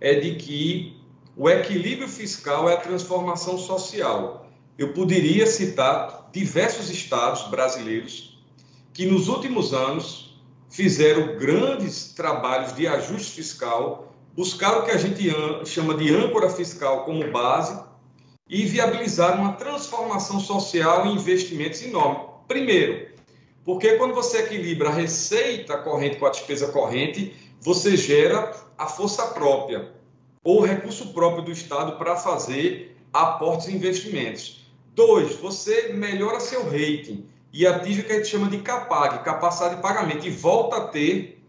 é 0.01 0.15
de 0.15 0.35
que 0.35 0.99
o 1.35 1.49
equilíbrio 1.49 2.07
fiscal 2.07 2.69
é 2.69 2.73
a 2.73 2.81
transformação 2.81 3.57
social. 3.57 4.49
Eu 4.77 4.93
poderia 4.93 5.47
citar 5.47 6.29
diversos 6.33 6.89
estados 6.89 7.43
brasileiros 7.49 8.37
que 8.93 9.05
nos 9.05 9.29
últimos 9.29 9.73
anos 9.73 10.37
fizeram 10.69 11.37
grandes 11.37 12.13
trabalhos 12.13 12.75
de 12.75 12.87
ajuste 12.87 13.31
fiscal, 13.31 14.13
buscaram 14.35 14.79
o 14.79 14.83
que 14.83 14.91
a 14.91 14.97
gente 14.97 15.29
chama 15.65 15.95
de 15.95 16.13
âncora 16.13 16.49
fiscal 16.49 17.05
como 17.05 17.31
base 17.31 17.79
e 18.47 18.65
viabilizaram 18.65 19.41
uma 19.41 19.53
transformação 19.53 20.39
social 20.39 21.07
em 21.07 21.13
investimentos 21.13 21.81
enormes. 21.81 22.27
Primeiro, 22.47 23.08
porque 23.69 23.97
quando 23.97 24.15
você 24.15 24.39
equilibra 24.39 24.89
a 24.89 24.91
receita 24.91 25.77
corrente 25.77 26.17
com 26.17 26.25
a 26.25 26.31
despesa 26.31 26.71
corrente, 26.71 27.35
você 27.61 27.95
gera 27.95 28.51
a 28.75 28.87
força 28.87 29.27
própria 29.27 29.91
ou 30.43 30.61
recurso 30.61 31.13
próprio 31.13 31.43
do 31.43 31.51
Estado 31.51 31.95
para 31.95 32.15
fazer 32.15 32.97
aportes 33.13 33.67
e 33.67 33.75
investimentos. 33.75 34.65
Dois, 34.95 35.35
você 35.35 35.93
melhora 35.93 36.39
seu 36.39 36.63
rating 36.63 37.29
e 37.53 37.67
atinge 37.67 38.01
o 38.01 38.05
que 38.05 38.11
a 38.11 38.15
gente 38.15 38.29
chama 38.29 38.49
de 38.49 38.57
CAPAG, 38.57 39.23
capacidade 39.23 39.75
de 39.75 39.83
pagamento, 39.83 40.25
e 40.25 40.31
volta 40.31 40.77
a 40.77 40.87
ter 40.87 41.39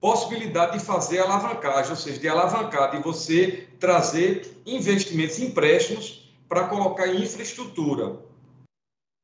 possibilidade 0.00 0.78
de 0.78 0.84
fazer 0.84 1.18
alavancagem, 1.18 1.90
ou 1.90 1.96
seja, 1.96 2.20
de 2.20 2.28
alavancar, 2.28 2.92
de 2.92 3.02
você 3.02 3.66
trazer 3.80 4.62
investimentos, 4.64 5.40
empréstimos 5.40 6.32
para 6.48 6.68
colocar 6.68 7.08
em 7.08 7.22
infraestrutura. 7.22 8.27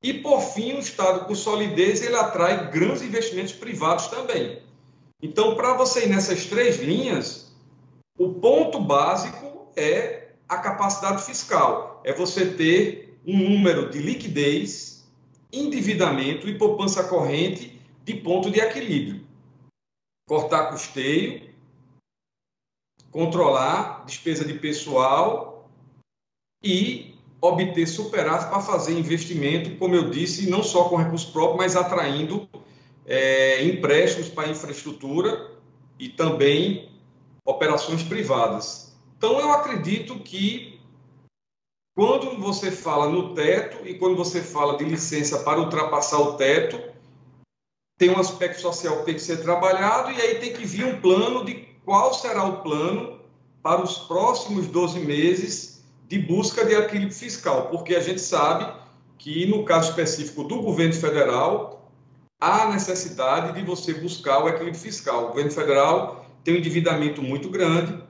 E, 0.04 0.12
por 0.12 0.42
fim, 0.42 0.74
o 0.74 0.80
Estado, 0.80 1.24
com 1.24 1.34
solidez, 1.34 2.02
ele 2.02 2.14
atrai 2.14 2.70
grandes 2.70 3.00
investimentos 3.00 3.54
privados 3.54 4.08
também. 4.08 4.60
Então, 5.22 5.56
para 5.56 5.72
você 5.72 6.04
ir 6.04 6.10
nessas 6.10 6.44
três 6.44 6.78
linhas, 6.78 7.50
o 8.18 8.34
ponto 8.34 8.78
básico 8.78 9.66
é 9.74 10.32
a 10.46 10.58
capacidade 10.58 11.24
fiscal. 11.24 12.02
É 12.04 12.12
você 12.12 12.52
ter 12.52 13.18
um 13.26 13.48
número 13.48 13.88
de 13.88 13.98
liquidez 13.98 15.08
endividamento 15.50 16.46
e 16.46 16.58
poupança 16.58 17.08
corrente 17.08 17.80
de 18.04 18.12
ponto 18.12 18.50
de 18.50 18.60
equilíbrio. 18.60 19.26
Cortar 20.28 20.70
custeio, 20.70 21.50
controlar 23.10 24.04
despesa 24.04 24.44
de 24.44 24.52
pessoal 24.52 25.70
e 26.62 27.13
obter 27.44 27.86
superávit 27.86 28.48
para 28.48 28.60
fazer 28.60 28.98
investimento, 28.98 29.76
como 29.76 29.94
eu 29.94 30.08
disse, 30.08 30.48
não 30.48 30.62
só 30.62 30.88
com 30.88 30.96
recurso 30.96 31.30
próprio, 31.30 31.58
mas 31.58 31.76
atraindo 31.76 32.48
é, 33.04 33.62
empréstimos 33.64 34.28
para 34.30 34.48
infraestrutura 34.48 35.50
e 35.98 36.08
também 36.08 36.88
operações 37.44 38.02
privadas. 38.02 38.96
Então, 39.18 39.38
eu 39.38 39.52
acredito 39.52 40.18
que 40.20 40.80
quando 41.94 42.38
você 42.40 42.70
fala 42.70 43.08
no 43.08 43.34
teto 43.34 43.86
e 43.86 43.94
quando 43.98 44.16
você 44.16 44.40
fala 44.40 44.78
de 44.78 44.84
licença 44.84 45.40
para 45.40 45.60
ultrapassar 45.60 46.18
o 46.20 46.36
teto, 46.36 46.80
tem 47.98 48.10
um 48.10 48.18
aspecto 48.18 48.60
social 48.60 49.00
que 49.00 49.04
tem 49.04 49.14
que 49.14 49.20
ser 49.20 49.42
trabalhado 49.42 50.10
e 50.10 50.20
aí 50.20 50.36
tem 50.36 50.52
que 50.54 50.64
vir 50.64 50.86
um 50.86 51.00
plano 51.00 51.44
de 51.44 51.54
qual 51.84 52.14
será 52.14 52.42
o 52.42 52.62
plano 52.62 53.20
para 53.62 53.82
os 53.82 53.98
próximos 53.98 54.66
12 54.66 55.00
meses 55.00 55.73
de 56.08 56.18
busca 56.18 56.64
de 56.64 56.74
equilíbrio 56.74 57.14
fiscal, 57.14 57.68
porque 57.68 57.94
a 57.94 58.00
gente 58.00 58.20
sabe 58.20 58.72
que, 59.18 59.46
no 59.46 59.64
caso 59.64 59.90
específico 59.90 60.44
do 60.44 60.60
governo 60.62 60.94
federal, 60.94 61.90
há 62.40 62.70
necessidade 62.70 63.58
de 63.58 63.64
você 63.64 63.94
buscar 63.94 64.44
o 64.44 64.48
equilíbrio 64.48 64.80
fiscal. 64.80 65.24
O 65.24 65.28
governo 65.28 65.50
federal 65.50 66.26
tem 66.42 66.54
um 66.54 66.58
endividamento 66.58 67.22
muito 67.22 67.48
grande, 67.48 68.02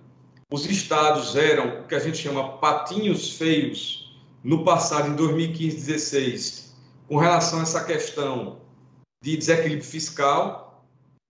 os 0.50 0.66
estados 0.66 1.34
eram 1.36 1.80
o 1.80 1.86
que 1.88 1.94
a 1.94 1.98
gente 1.98 2.18
chama 2.18 2.58
patinhos 2.58 3.32
feios 3.36 4.14
no 4.42 4.62
passado, 4.62 5.08
em 5.08 5.16
2015 5.16 5.76
2016, 5.76 6.74
com 7.08 7.16
relação 7.16 7.60
a 7.60 7.62
essa 7.62 7.82
questão 7.84 8.58
de 9.22 9.36
desequilíbrio 9.36 9.84
fiscal. 9.84 10.84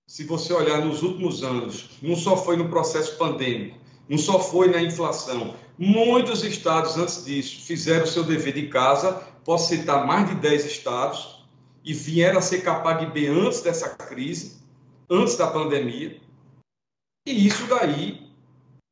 Se 0.06 0.24
você 0.24 0.52
olhar 0.52 0.84
nos 0.84 1.02
últimos 1.02 1.42
anos, 1.42 1.90
não 2.02 2.16
só 2.16 2.36
foi 2.36 2.56
no 2.56 2.68
processo 2.68 3.16
pandêmico, 3.16 3.78
não 4.08 4.18
só 4.18 4.38
foi 4.38 4.68
na 4.68 4.82
inflação. 4.82 5.54
Muitos 5.76 6.44
estados, 6.44 6.96
antes 6.96 7.24
disso, 7.24 7.66
fizeram 7.66 8.04
o 8.04 8.08
seu 8.08 8.22
dever 8.22 8.54
de 8.54 8.68
casa. 8.68 9.12
Posso 9.44 9.68
citar 9.68 10.06
mais 10.06 10.28
de 10.28 10.36
10 10.36 10.66
estados 10.66 11.44
e 11.84 11.92
vieram 11.92 12.38
a 12.38 12.42
ser 12.42 12.62
capaz 12.62 13.00
de 13.00 13.06
bem 13.06 13.26
antes 13.26 13.60
dessa 13.60 13.88
crise, 13.90 14.56
antes 15.10 15.36
da 15.36 15.48
pandemia. 15.48 16.16
E 17.26 17.46
isso 17.46 17.66
daí 17.66 18.30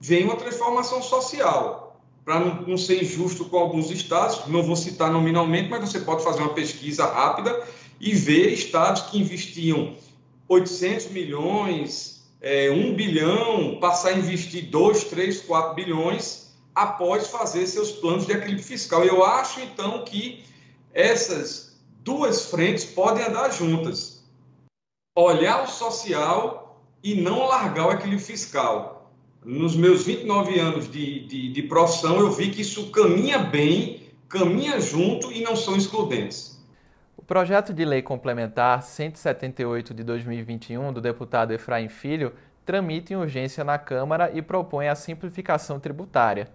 vem 0.01 0.25
uma 0.25 0.37
transformação 0.37 1.01
social. 1.03 2.01
Para 2.25 2.41
não, 2.41 2.63
não 2.63 2.77
ser 2.77 3.03
injusto 3.03 3.45
com 3.45 3.59
alguns 3.59 3.91
estados, 3.91 4.47
não 4.47 4.63
vou 4.63 4.77
citar 4.77 5.11
nominalmente, 5.11 5.69
mas 5.69 5.89
você 5.89 6.01
pode 6.01 6.25
fazer 6.25 6.41
uma 6.41 6.55
pesquisa 6.55 7.07
rápida 7.07 7.65
e 8.01 8.13
ver 8.13 8.53
estados 8.53 9.03
que 9.03 9.19
investiam 9.19 9.97
800 10.49 11.11
milhões, 11.11 12.25
é, 12.41 12.71
um 12.71 12.95
bilhão, 12.95 13.79
passar 13.81 14.11
a 14.11 14.19
investir 14.19 14.69
2, 14.69 15.05
3, 15.05 15.41
4 15.43 15.75
bilhões 15.75 16.42
após 16.75 17.29
fazer 17.29 17.67
seus 17.67 17.93
planos 17.93 18.27
de 18.27 18.33
equilíbrio 18.33 18.65
fiscal. 18.65 19.05
Eu 19.05 19.25
acho, 19.25 19.61
então, 19.61 20.05
que 20.05 20.45
essas 20.93 21.79
duas 22.01 22.47
frentes 22.47 22.85
podem 22.85 23.25
andar 23.25 23.51
juntas. 23.51 24.25
Olhar 25.17 25.65
o 25.65 25.67
social 25.69 26.83
e 27.03 27.15
não 27.15 27.47
largar 27.47 27.89
o 27.89 27.93
equilíbrio 27.93 28.25
fiscal. 28.25 29.13
Nos 29.45 29.75
meus 29.75 30.05
29 30.05 30.59
anos 30.59 30.91
de, 30.91 31.27
de, 31.27 31.53
de 31.53 31.63
profissão, 31.65 32.19
eu 32.19 32.31
vi 32.31 32.51
que 32.51 32.63
isso 32.63 32.91
caminha 32.91 33.39
bem, 33.39 34.09
caminha 34.29 34.81
junto 34.81 35.33
e 35.33 35.43
não 35.43 35.57
são 35.57 35.77
excludentes. 35.77 36.53
O 37.17 37.23
projeto 37.23 37.75
de 37.75 37.85
lei 37.85 38.03
complementar 38.03 38.83
178 38.83 39.93
de 39.93 40.05
2021 40.05 40.93
do 40.93 41.01
deputado 41.01 41.53
Efraim 41.53 41.89
Filho 41.89 42.33
tramita 42.65 43.13
em 43.13 43.17
urgência 43.17 43.65
na 43.65 43.79
Câmara 43.79 44.31
e 44.33 44.41
propõe 44.41 44.89
a 44.89 44.95
simplificação 44.95 45.81
tributária. 45.81 46.49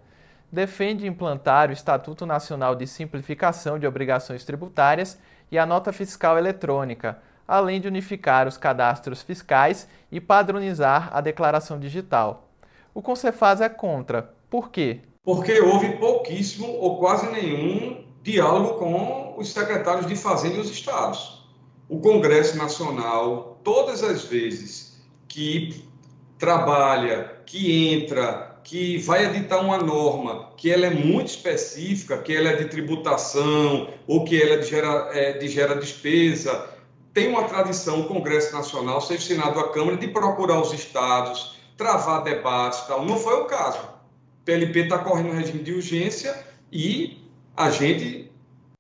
Defende 0.52 1.06
implantar 1.06 1.70
o 1.70 1.74
Estatuto 1.74 2.26
Nacional 2.26 2.74
de 2.74 2.88
Simplificação 2.88 3.78
de 3.78 3.86
Obrigações 3.86 4.46
Tributárias 4.46 5.20
e 5.52 5.58
a 5.58 5.66
nota 5.66 5.92
fiscal 5.92 6.38
eletrônica, 6.38 7.20
além 7.46 7.82
de 7.82 7.88
unificar 7.88 8.48
os 8.48 8.58
cadastros 8.58 9.22
fiscais 9.22 9.90
e 10.10 10.22
padronizar 10.22 11.10
a 11.12 11.20
declaração 11.20 11.78
digital. 11.78 12.50
O 12.94 13.02
Concefaz 13.02 13.60
é 13.60 13.68
contra. 13.68 14.34
Por 14.50 14.70
quê? 14.72 15.02
Porque 15.22 15.60
houve 15.60 15.98
pouquíssimo 15.98 16.68
ou 16.80 16.98
quase 16.98 17.30
nenhum 17.30 18.06
diálogo 18.24 18.80
com 18.80 19.36
os 19.38 19.52
secretários 19.52 20.08
de 20.08 20.16
Fazenda 20.16 20.56
e 20.56 20.60
os 20.60 20.70
estados. 20.70 21.46
O 21.90 22.00
Congresso 22.00 22.58
Nacional, 22.58 23.60
todas 23.64 24.02
as 24.02 24.24
vezes 24.24 25.06
que 25.28 25.86
trabalha, 26.38 27.42
que 27.46 27.94
entra, 27.94 28.57
que 28.68 28.98
vai 28.98 29.26
editar 29.26 29.62
uma 29.62 29.78
norma 29.78 30.52
que 30.58 30.70
ela 30.70 30.88
é 30.88 30.90
muito 30.90 31.30
específica, 31.30 32.18
que 32.18 32.36
ela 32.36 32.50
é 32.50 32.58
de 32.58 32.66
tributação 32.66 33.88
ou 34.06 34.26
que 34.26 34.42
ela 34.42 34.56
é 34.56 34.58
de 34.58 34.68
gera, 34.68 35.10
é, 35.14 35.38
de 35.38 35.48
gera 35.48 35.74
despesa, 35.74 36.70
tem 37.14 37.30
uma 37.30 37.46
tradição 37.46 38.02
o 38.02 38.08
Congresso 38.10 38.54
Nacional, 38.54 39.00
seja 39.00 39.22
Senado 39.22 39.58
a 39.58 39.72
Câmara, 39.72 39.96
de 39.96 40.10
procurar 40.10 40.60
os 40.60 40.74
estados, 40.74 41.58
travar 41.78 42.26
debates 42.26 42.82
tal. 42.82 43.06
Não 43.06 43.18
foi 43.18 43.36
o 43.36 43.46
caso. 43.46 43.80
O 44.42 44.44
PLP 44.44 44.82
está 44.82 45.00
correndo 45.00 45.32
regime 45.32 45.64
de 45.64 45.72
urgência 45.72 46.38
e 46.70 47.26
a 47.56 47.72
gente 47.72 48.30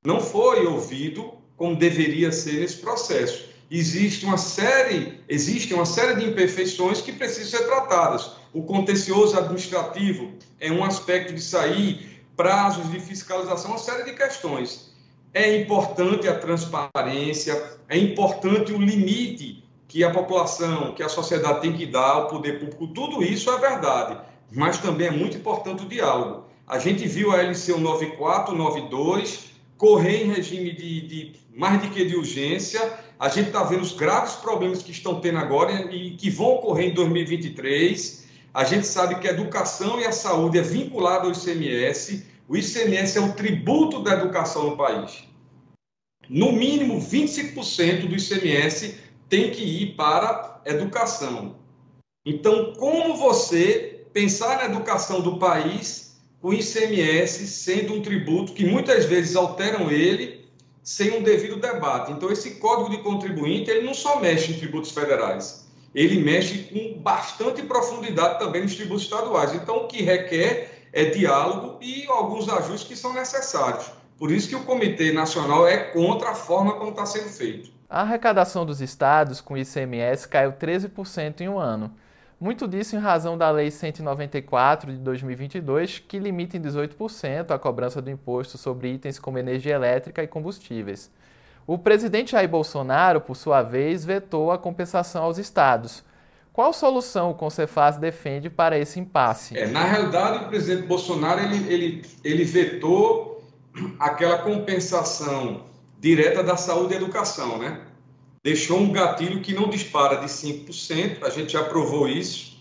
não 0.05 0.19
foi 0.19 0.67
ouvido 0.67 1.31
como 1.55 1.77
deveria 1.77 2.29
ser 2.33 2.59
nesse 2.59 2.75
processo. 2.75 3.46
Existe 3.69 4.25
uma 4.25 4.37
série, 4.37 5.19
existe 5.27 5.73
uma 5.73 5.85
série 5.85 6.15
de 6.15 6.25
imperfeições 6.25 7.01
que 7.01 7.11
precisam 7.11 7.59
ser 7.59 7.67
tratadas. 7.67 8.31
O 8.53 8.63
contencioso 8.63 9.37
administrativo 9.37 10.31
é 10.59 10.71
um 10.71 10.83
aspecto 10.83 11.33
de 11.33 11.41
sair, 11.41 12.23
prazos 12.35 12.89
de 12.89 12.99
fiscalização, 12.99 13.71
uma 13.71 13.77
série 13.77 14.03
de 14.03 14.13
questões. 14.13 14.95
É 15.33 15.61
importante 15.61 16.27
a 16.27 16.39
transparência, 16.39 17.77
é 17.89 17.97
importante 17.97 18.71
o 18.71 18.81
limite 18.81 19.63
que 19.87 20.03
a 20.03 20.11
população, 20.11 20.93
que 20.93 21.03
a 21.03 21.09
sociedade 21.09 21.61
tem 21.61 21.73
que 21.73 21.85
dar 21.85 22.11
ao 22.11 22.27
poder 22.27 22.59
público. 22.59 22.87
Tudo 22.87 23.23
isso 23.23 23.49
é 23.49 23.57
verdade, 23.59 24.19
mas 24.51 24.77
também 24.77 25.07
é 25.07 25.11
muito 25.11 25.37
importante 25.37 25.83
o 25.83 25.89
diálogo. 25.89 26.45
A 26.65 26.79
gente 26.79 27.07
viu 27.07 27.31
a 27.31 27.41
LC 27.41 27.77
94, 27.77 28.55
92 28.55 29.51
correr 29.77 30.23
em 30.23 30.33
regime 30.33 30.73
de, 30.73 31.01
de 31.01 31.33
mais 31.55 31.81
de 31.81 31.89
que 31.89 32.03
de 32.03 32.15
urgência. 32.15 32.81
A 33.19 33.29
gente 33.29 33.47
está 33.47 33.63
vendo 33.63 33.81
os 33.81 33.93
graves 33.93 34.35
problemas 34.35 34.83
que 34.83 34.91
estão 34.91 35.19
tendo 35.19 35.39
agora 35.39 35.93
e 35.93 36.11
que 36.11 36.29
vão 36.29 36.53
ocorrer 36.53 36.89
em 36.89 36.93
2023. 36.93 38.27
A 38.53 38.63
gente 38.63 38.85
sabe 38.85 39.19
que 39.19 39.27
a 39.27 39.31
educação 39.31 39.99
e 39.99 40.05
a 40.05 40.11
saúde 40.11 40.59
é 40.59 40.61
vinculada 40.61 41.25
ao 41.25 41.31
ICMS. 41.31 42.25
O 42.47 42.55
ICMS 42.55 43.17
é 43.17 43.21
um 43.21 43.31
tributo 43.31 44.03
da 44.03 44.13
educação 44.13 44.69
no 44.69 44.77
país. 44.77 45.23
No 46.29 46.51
mínimo 46.51 46.99
25% 47.01 48.07
do 48.07 48.15
ICMS 48.15 48.97
tem 49.27 49.49
que 49.49 49.63
ir 49.63 49.95
para 49.95 50.61
educação. 50.65 51.55
Então, 52.25 52.73
como 52.73 53.15
você 53.15 54.05
pensar 54.13 54.57
na 54.57 54.65
educação 54.65 55.21
do 55.21 55.37
país 55.37 56.07
o 56.41 56.53
ICMS 56.53 57.47
sendo 57.47 57.93
um 57.93 58.01
tributo 58.01 58.53
que 58.53 58.65
muitas 58.65 59.05
vezes 59.05 59.35
alteram 59.35 59.89
ele 59.89 60.36
sem 60.87 61.17
um 61.17 61.21
devido 61.21 61.57
debate. 61.57 62.13
Então, 62.13 62.31
esse 62.31 62.51
código 62.51 62.89
de 62.89 62.99
contribuinte, 62.99 63.69
ele 63.69 63.85
não 63.85 63.93
só 63.93 64.21
mexe 64.21 64.53
em 64.53 64.57
tributos 64.57 64.91
federais, 64.91 65.67
ele 65.93 66.23
mexe 66.23 66.59
com 66.59 67.01
bastante 67.01 67.61
profundidade 67.61 68.39
também 68.39 68.61
nos 68.61 68.73
tributos 68.73 69.03
estaduais. 69.03 69.53
Então, 69.53 69.79
o 69.79 69.87
que 69.87 70.01
requer 70.01 70.87
é 70.93 71.03
diálogo 71.03 71.77
e 71.81 72.05
alguns 72.07 72.47
ajustes 72.47 72.87
que 72.87 72.95
são 72.95 73.13
necessários. 73.13 73.91
Por 74.17 74.31
isso 74.31 74.47
que 74.47 74.55
o 74.55 74.63
Comitê 74.63 75.11
Nacional 75.11 75.67
é 75.67 75.75
contra 75.77 76.29
a 76.29 76.33
forma 76.33 76.75
como 76.75 76.91
está 76.91 77.05
sendo 77.05 77.27
feito. 77.27 77.69
A 77.89 78.03
arrecadação 78.03 78.65
dos 78.65 78.79
estados 78.79 79.41
com 79.41 79.57
ICMS 79.57 80.25
caiu 80.25 80.53
13% 80.53 81.41
em 81.41 81.49
um 81.49 81.59
ano. 81.59 81.93
Muito 82.39 82.67
disso 82.67 82.95
em 82.95 82.99
razão 82.99 83.35
da 83.35 83.49
Lei 83.49 83.71
194 83.71 84.91
de 84.91 84.99
2022, 84.99 85.99
que 85.99 86.19
limita 86.19 86.55
em 86.55 86.61
18% 86.61 87.49
a 87.49 87.57
cobrança 87.57 87.99
do 87.99 88.11
imposto 88.11 88.59
sobre 88.59 88.93
itens 88.93 89.17
como 89.17 89.39
energia 89.39 89.73
elétrica 89.73 90.21
e 90.21 90.27
combustíveis. 90.27 91.09
O 91.65 91.79
presidente 91.79 92.33
Jair 92.33 92.47
Bolsonaro, 92.47 93.21
por 93.21 93.35
sua 93.35 93.63
vez, 93.63 94.05
vetou 94.05 94.51
a 94.51 94.57
compensação 94.57 95.23
aos 95.23 95.39
estados. 95.39 96.03
Qual 96.53 96.71
solução 96.73 97.31
o 97.31 97.33
Concefaz 97.33 97.97
defende 97.97 98.49
para 98.49 98.77
esse 98.77 98.99
impasse? 98.99 99.57
É, 99.57 99.67
na 99.67 99.83
realidade, 99.83 100.45
o 100.45 100.47
presidente 100.47 100.87
Bolsonaro 100.87 101.39
ele, 101.39 101.73
ele, 101.73 102.05
ele 102.23 102.43
vetou 102.43 103.43
aquela 103.99 104.39
compensação 104.39 105.65
direta 105.99 106.43
da 106.43 106.55
saúde 106.55 106.93
e 106.93 106.97
educação, 106.97 107.57
né? 107.57 107.81
Deixou 108.47 108.79
um 108.79 108.93
gatilho 108.93 109.41
que 109.41 109.53
não 109.53 109.67
dispara 109.67 110.15
de 110.15 110.27
5%, 110.27 111.17
a 111.23 111.29
gente 111.29 111.51
já 111.51 111.65
provou 111.65 112.07
isso, 112.07 112.57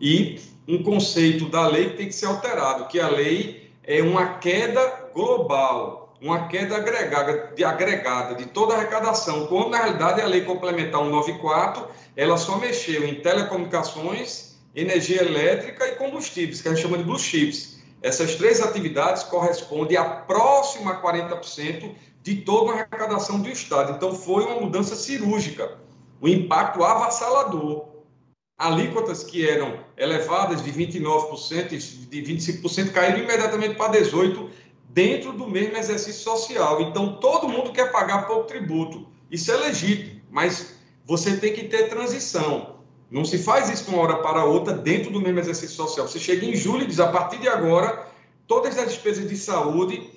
e 0.00 0.38
um 0.68 0.80
conceito 0.80 1.48
da 1.48 1.66
lei 1.66 1.90
que 1.90 1.96
tem 1.96 2.06
que 2.06 2.14
ser 2.14 2.26
alterado, 2.26 2.86
que 2.86 3.00
a 3.00 3.08
lei 3.08 3.72
é 3.82 4.00
uma 4.00 4.38
queda 4.38 5.10
global, 5.12 6.16
uma 6.20 6.46
queda 6.46 6.76
agregada 6.76 7.52
de, 7.52 7.64
agregada 7.64 8.36
de 8.36 8.46
toda 8.46 8.74
a 8.74 8.76
arrecadação, 8.76 9.48
quando 9.48 9.70
na 9.70 9.78
realidade 9.78 10.20
a 10.20 10.26
lei 10.26 10.42
complementar 10.42 11.02
194, 11.02 11.84
ela 12.16 12.36
só 12.36 12.56
mexeu 12.56 13.04
em 13.04 13.16
telecomunicações, 13.16 14.54
energia 14.72 15.20
elétrica 15.20 15.84
e 15.88 15.96
combustíveis, 15.96 16.62
que 16.62 16.68
a 16.68 16.72
gente 16.72 16.82
chama 16.82 16.96
de 16.96 17.02
blue 17.02 17.18
chips. 17.18 17.73
Essas 18.04 18.34
três 18.34 18.60
atividades 18.60 19.22
correspondem 19.22 19.96
a 19.96 20.04
próximo 20.04 20.90
a 20.90 21.00
40% 21.00 21.94
de 22.22 22.36
toda 22.42 22.70
a 22.70 22.74
arrecadação 22.74 23.40
do 23.40 23.48
Estado. 23.48 23.94
Então, 23.94 24.14
foi 24.14 24.44
uma 24.44 24.60
mudança 24.60 24.94
cirúrgica, 24.94 25.78
um 26.20 26.28
impacto 26.28 26.84
avassalador. 26.84 27.86
Alíquotas 28.58 29.24
que 29.24 29.48
eram 29.48 29.80
elevadas 29.96 30.62
de 30.62 30.70
29%, 30.70 31.70
de 32.10 32.22
25%, 32.22 32.92
caíram 32.92 33.20
imediatamente 33.20 33.74
para 33.74 33.98
18%, 33.98 34.50
dentro 34.90 35.32
do 35.32 35.48
mesmo 35.48 35.74
exercício 35.78 36.22
social. 36.22 36.82
Então, 36.82 37.16
todo 37.16 37.48
mundo 37.48 37.72
quer 37.72 37.90
pagar 37.90 38.26
pouco 38.26 38.44
tributo. 38.44 39.08
Isso 39.30 39.50
é 39.50 39.56
legítimo, 39.56 40.20
mas 40.30 40.74
você 41.06 41.38
tem 41.38 41.54
que 41.54 41.64
ter 41.64 41.88
transição. 41.88 42.73
Não 43.10 43.24
se 43.24 43.38
faz 43.38 43.70
isso 43.70 43.84
de 43.84 43.90
uma 43.90 44.02
hora 44.02 44.16
para 44.18 44.44
outra 44.44 44.74
dentro 44.74 45.10
do 45.10 45.20
mesmo 45.20 45.38
exercício 45.38 45.76
social. 45.76 46.08
Você 46.08 46.18
chega 46.18 46.44
em 46.44 46.56
julho 46.56 46.84
e 46.84 46.86
diz, 46.86 47.00
a 47.00 47.08
partir 47.08 47.38
de 47.38 47.48
agora, 47.48 48.06
todas 48.46 48.76
as 48.78 48.88
despesas 48.88 49.28
de 49.28 49.36
saúde, 49.36 50.10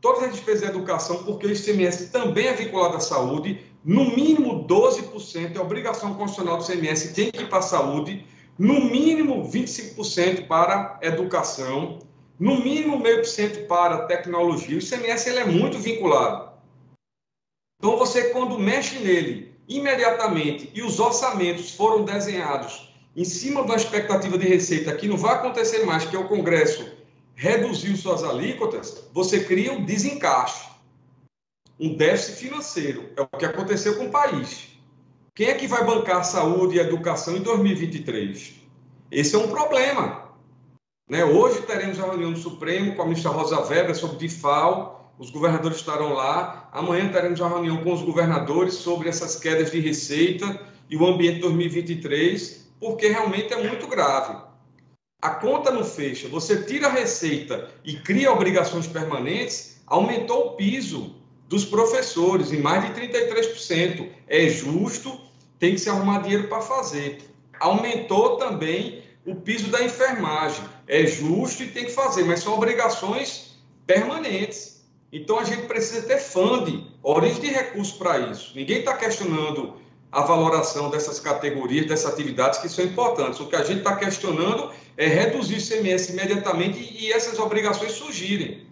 todas 0.00 0.24
as 0.24 0.32
despesas 0.32 0.62
de 0.62 0.68
educação, 0.68 1.22
porque 1.24 1.46
o 1.46 1.52
ICMS 1.52 2.10
também 2.10 2.46
é 2.46 2.54
vinculado 2.54 2.96
à 2.96 3.00
saúde, 3.00 3.60
no 3.84 4.14
mínimo 4.14 4.66
12% 4.66 5.56
é 5.56 5.60
obrigação 5.60 6.14
constitucional 6.14 6.58
do 6.58 6.64
ICMS, 6.64 7.14
tem 7.14 7.30
que 7.30 7.42
ir 7.42 7.48
para 7.48 7.58
a 7.58 7.62
saúde, 7.62 8.26
no 8.58 8.84
mínimo 8.84 9.48
25% 9.48 10.46
para 10.46 10.98
educação, 11.02 12.00
no 12.38 12.60
mínimo 12.60 12.98
meio 12.98 13.18
por 13.18 13.26
cento 13.26 13.66
para 13.66 14.06
tecnologia. 14.06 14.76
O 14.76 14.80
ICMS 14.80 15.28
ele 15.28 15.38
é 15.38 15.44
muito 15.44 15.78
vinculado. 15.78 16.50
Então, 17.78 17.96
você, 17.96 18.30
quando 18.30 18.58
mexe 18.58 18.98
nele 18.98 19.49
imediatamente 19.70 20.70
e 20.74 20.82
os 20.82 21.00
orçamentos 21.00 21.74
foram 21.74 22.04
desenhados 22.04 22.92
em 23.16 23.24
cima 23.24 23.64
da 23.64 23.74
expectativa 23.74 24.36
de 24.36 24.46
receita 24.46 24.94
que 24.94 25.08
não 25.08 25.16
vai 25.16 25.34
acontecer 25.34 25.84
mais, 25.84 26.04
que 26.04 26.14
é 26.14 26.18
o 26.18 26.28
Congresso 26.28 27.00
reduziu 27.40 27.96
suas 27.96 28.22
alíquotas, 28.22 29.08
você 29.14 29.42
cria 29.42 29.72
um 29.72 29.82
desencaixe, 29.82 30.68
um 31.78 31.96
déficit 31.96 32.36
financeiro. 32.36 33.08
É 33.16 33.22
o 33.22 33.26
que 33.26 33.46
aconteceu 33.46 33.96
com 33.96 34.08
o 34.08 34.10
país. 34.10 34.68
Quem 35.34 35.48
é 35.48 35.54
que 35.54 35.66
vai 35.66 35.82
bancar 35.82 36.22
saúde 36.22 36.76
e 36.76 36.80
educação 36.80 37.34
em 37.34 37.40
2023? 37.40 38.56
Esse 39.10 39.34
é 39.34 39.38
um 39.38 39.48
problema. 39.48 40.34
Né? 41.08 41.24
Hoje 41.24 41.62
teremos 41.62 41.98
a 41.98 42.04
reunião 42.04 42.34
do 42.34 42.38
Supremo 42.38 42.94
com 42.94 43.00
a 43.00 43.06
ministra 43.06 43.30
Rosa 43.30 43.58
Weber 43.58 43.96
sobre 43.96 44.18
DIFAL, 44.18 44.99
os 45.20 45.28
governadores 45.28 45.76
estarão 45.76 46.14
lá. 46.14 46.70
Amanhã 46.72 47.12
teremos 47.12 47.38
uma 47.40 47.50
reunião 47.50 47.84
com 47.84 47.92
os 47.92 48.00
governadores 48.00 48.74
sobre 48.74 49.10
essas 49.10 49.36
quedas 49.36 49.70
de 49.70 49.78
receita 49.78 50.66
e 50.88 50.96
o 50.96 51.06
ambiente 51.06 51.40
2023, 51.40 52.72
porque 52.80 53.06
realmente 53.06 53.52
é 53.52 53.62
muito 53.62 53.86
grave. 53.86 54.34
A 55.20 55.28
conta 55.28 55.70
não 55.70 55.84
fecha, 55.84 56.26
você 56.26 56.62
tira 56.62 56.86
a 56.86 56.92
receita 56.92 57.68
e 57.84 57.96
cria 57.96 58.32
obrigações 58.32 58.86
permanentes, 58.86 59.82
aumentou 59.86 60.46
o 60.46 60.50
piso 60.52 61.14
dos 61.46 61.66
professores 61.66 62.50
em 62.50 62.62
mais 62.62 62.82
de 62.82 62.98
33%. 62.98 64.08
É 64.26 64.48
justo, 64.48 65.20
tem 65.58 65.74
que 65.74 65.80
se 65.80 65.90
arrumar 65.90 66.22
dinheiro 66.22 66.48
para 66.48 66.62
fazer. 66.62 67.18
Aumentou 67.60 68.38
também 68.38 69.02
o 69.26 69.34
piso 69.34 69.68
da 69.68 69.84
enfermagem. 69.84 70.64
É 70.88 71.04
justo 71.04 71.62
e 71.62 71.68
tem 71.68 71.84
que 71.84 71.92
fazer, 71.92 72.24
mas 72.24 72.40
são 72.40 72.54
obrigações 72.54 73.58
permanentes. 73.86 74.69
Então 75.12 75.38
a 75.38 75.44
gente 75.44 75.66
precisa 75.66 76.06
ter 76.06 76.18
fundo, 76.18 76.86
origem 77.02 77.40
de 77.40 77.48
recursos 77.48 77.94
para 77.94 78.18
isso. 78.30 78.52
Ninguém 78.54 78.78
está 78.78 78.96
questionando 78.96 79.76
a 80.12 80.22
valoração 80.22 80.90
dessas 80.90 81.20
categorias, 81.20 81.86
dessas 81.86 82.12
atividades 82.12 82.58
que 82.60 82.68
são 82.68 82.84
importantes. 82.84 83.40
O 83.40 83.46
que 83.46 83.56
a 83.56 83.64
gente 83.64 83.78
está 83.78 83.96
questionando 83.96 84.70
é 84.96 85.06
reduzir 85.06 85.54
o 85.54 85.58
ICMS 85.58 86.12
imediatamente 86.12 86.78
e 86.78 87.12
essas 87.12 87.38
obrigações 87.38 87.92
surgirem. 87.92 88.66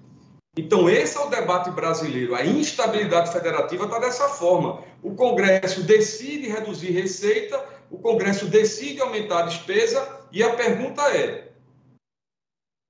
Então, 0.57 0.91
esse 0.91 1.17
é 1.17 1.21
o 1.21 1.31
debate 1.31 1.71
brasileiro. 1.71 2.35
A 2.35 2.45
instabilidade 2.45 3.33
federativa 3.33 3.85
está 3.85 4.01
dessa 4.01 4.29
forma. 4.29 4.83
O 5.03 5.15
Congresso 5.15 5.85
decide 5.85 6.49
reduzir 6.49 6.91
receita, 6.91 7.65
o 7.89 7.99
Congresso 7.99 8.47
decide 8.47 9.01
aumentar 9.01 9.41
a 9.41 9.47
despesa, 9.47 10.27
e 10.33 10.43
a 10.43 10.55
pergunta 10.55 11.03
é: 11.17 11.53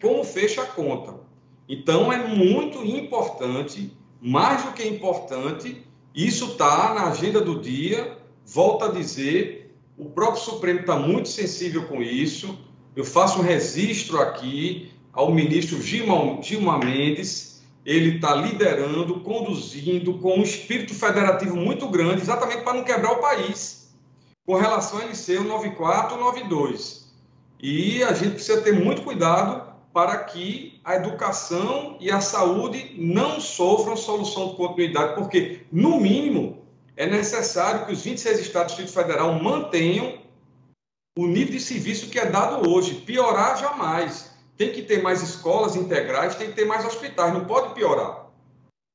como 0.00 0.24
fecha 0.24 0.62
a 0.62 0.66
conta? 0.66 1.17
Então, 1.68 2.10
é 2.12 2.26
muito 2.26 2.82
importante, 2.84 3.92
mais 4.20 4.64
do 4.64 4.72
que 4.72 4.86
importante, 4.86 5.84
isso 6.14 6.52
está 6.52 6.94
na 6.94 7.08
agenda 7.08 7.40
do 7.40 7.60
dia. 7.60 8.16
Volto 8.46 8.86
a 8.86 8.88
dizer, 8.88 9.76
o 9.96 10.06
próprio 10.06 10.42
Supremo 10.42 10.80
está 10.80 10.96
muito 10.96 11.28
sensível 11.28 11.86
com 11.86 12.02
isso. 12.02 12.58
Eu 12.96 13.04
faço 13.04 13.40
um 13.40 13.42
registro 13.42 14.20
aqui 14.20 14.90
ao 15.12 15.30
ministro 15.32 15.80
Gilmar, 15.82 16.42
Gilmar 16.42 16.78
Mendes. 16.84 17.62
Ele 17.84 18.16
está 18.16 18.34
liderando, 18.34 19.20
conduzindo 19.20 20.14
com 20.18 20.38
um 20.38 20.42
espírito 20.42 20.94
federativo 20.94 21.56
muito 21.56 21.88
grande, 21.88 22.22
exatamente 22.22 22.62
para 22.62 22.74
não 22.74 22.84
quebrar 22.84 23.12
o 23.12 23.20
país, 23.20 23.94
com 24.44 24.54
relação 24.54 24.98
a 24.98 25.04
LC 25.04 25.38
94 25.40 26.18
92. 26.18 27.12
E 27.60 28.02
a 28.02 28.12
gente 28.12 28.34
precisa 28.34 28.60
ter 28.60 28.72
muito 28.72 29.02
cuidado 29.02 29.72
para 29.92 30.16
que 30.18 30.77
a 30.88 30.96
educação 30.96 31.98
e 32.00 32.10
a 32.10 32.18
saúde 32.18 32.94
não 32.96 33.42
sofram 33.42 33.94
solução 33.94 34.48
de 34.48 34.56
continuidade, 34.56 35.16
porque, 35.16 35.66
no 35.70 36.00
mínimo, 36.00 36.64
é 36.96 37.06
necessário 37.06 37.84
que 37.84 37.92
os 37.92 38.02
26 38.02 38.38
estados 38.38 38.72
do 38.72 38.82
Distrito 38.82 38.98
Federal 38.98 39.34
mantenham 39.34 40.18
o 41.14 41.26
nível 41.26 41.52
de 41.52 41.60
serviço 41.60 42.08
que 42.08 42.18
é 42.18 42.24
dado 42.24 42.66
hoje. 42.66 42.94
Piorar 43.02 43.58
jamais. 43.58 44.30
Tem 44.56 44.72
que 44.72 44.80
ter 44.80 45.02
mais 45.02 45.22
escolas 45.22 45.76
integrais, 45.76 46.36
tem 46.36 46.48
que 46.48 46.56
ter 46.56 46.64
mais 46.64 46.86
hospitais, 46.86 47.34
não 47.34 47.44
pode 47.44 47.74
piorar. 47.74 48.30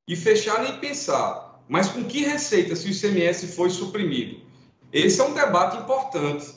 E 0.10 0.16
fechar 0.16 0.64
nem 0.64 0.80
pensar. 0.80 1.64
Mas 1.70 1.90
com 1.90 2.04
que 2.04 2.26
receita 2.26 2.76
se 2.76 2.88
o 2.88 2.92
ICMS 2.92 3.56
foi 3.56 3.70
suprimido? 3.70 4.42
Esse 4.92 5.22
é 5.22 5.24
um 5.26 5.34
debate 5.36 5.78
importante. 5.78 6.56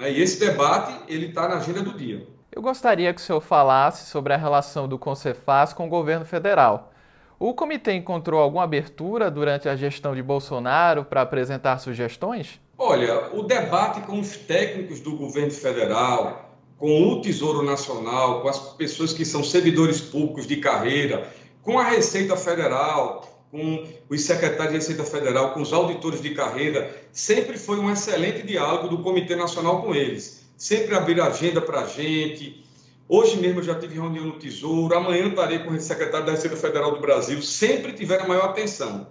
Né? 0.00 0.12
E 0.12 0.22
esse 0.22 0.38
debate 0.38 1.12
ele 1.12 1.30
está 1.30 1.48
na 1.48 1.56
agenda 1.56 1.82
do 1.82 1.98
dia. 1.98 2.35
Eu 2.56 2.62
gostaria 2.62 3.12
que 3.12 3.20
o 3.20 3.22
senhor 3.22 3.42
falasse 3.42 4.08
sobre 4.08 4.32
a 4.32 4.36
relação 4.38 4.88
do 4.88 4.98
Concefaz 4.98 5.74
com 5.74 5.86
o 5.86 5.90
governo 5.90 6.24
federal. 6.24 6.90
O 7.38 7.52
comitê 7.52 7.92
encontrou 7.92 8.40
alguma 8.40 8.64
abertura 8.64 9.30
durante 9.30 9.68
a 9.68 9.76
gestão 9.76 10.14
de 10.14 10.22
Bolsonaro 10.22 11.04
para 11.04 11.20
apresentar 11.20 11.76
sugestões? 11.76 12.58
Olha, 12.78 13.28
o 13.34 13.42
debate 13.42 14.00
com 14.06 14.18
os 14.18 14.38
técnicos 14.38 15.00
do 15.00 15.14
governo 15.18 15.50
federal, 15.50 16.50
com 16.78 17.12
o 17.12 17.20
Tesouro 17.20 17.62
Nacional, 17.62 18.40
com 18.40 18.48
as 18.48 18.58
pessoas 18.58 19.12
que 19.12 19.26
são 19.26 19.44
servidores 19.44 20.00
públicos 20.00 20.46
de 20.46 20.56
carreira, 20.56 21.30
com 21.62 21.78
a 21.78 21.84
Receita 21.84 22.38
Federal, 22.38 23.44
com 23.50 23.86
os 24.08 24.22
secretários 24.22 24.70
de 24.70 24.78
Receita 24.78 25.04
Federal, 25.04 25.52
com 25.52 25.60
os 25.60 25.74
auditores 25.74 26.22
de 26.22 26.30
carreira, 26.30 26.90
sempre 27.12 27.58
foi 27.58 27.78
um 27.78 27.92
excelente 27.92 28.46
diálogo 28.46 28.88
do 28.88 29.02
Comitê 29.02 29.36
Nacional 29.36 29.82
com 29.82 29.94
eles. 29.94 30.45
Sempre 30.56 30.94
abrir 30.94 31.20
agenda 31.20 31.60
para 31.60 31.80
a 31.80 31.86
gente. 31.86 32.64
Hoje 33.08 33.36
mesmo 33.36 33.60
eu 33.60 33.64
já 33.64 33.74
tive 33.74 33.94
reunião 33.94 34.24
no 34.24 34.38
Tesouro, 34.38 34.96
amanhã 34.96 35.28
estarei 35.28 35.60
com 35.60 35.70
o 35.70 35.80
secretário 35.80 36.26
da 36.26 36.32
Receita 36.32 36.56
Federal 36.56 36.92
do 36.92 37.00
Brasil. 37.00 37.40
Sempre 37.42 37.92
tiveram 37.92 38.26
maior 38.26 38.46
atenção. 38.46 39.06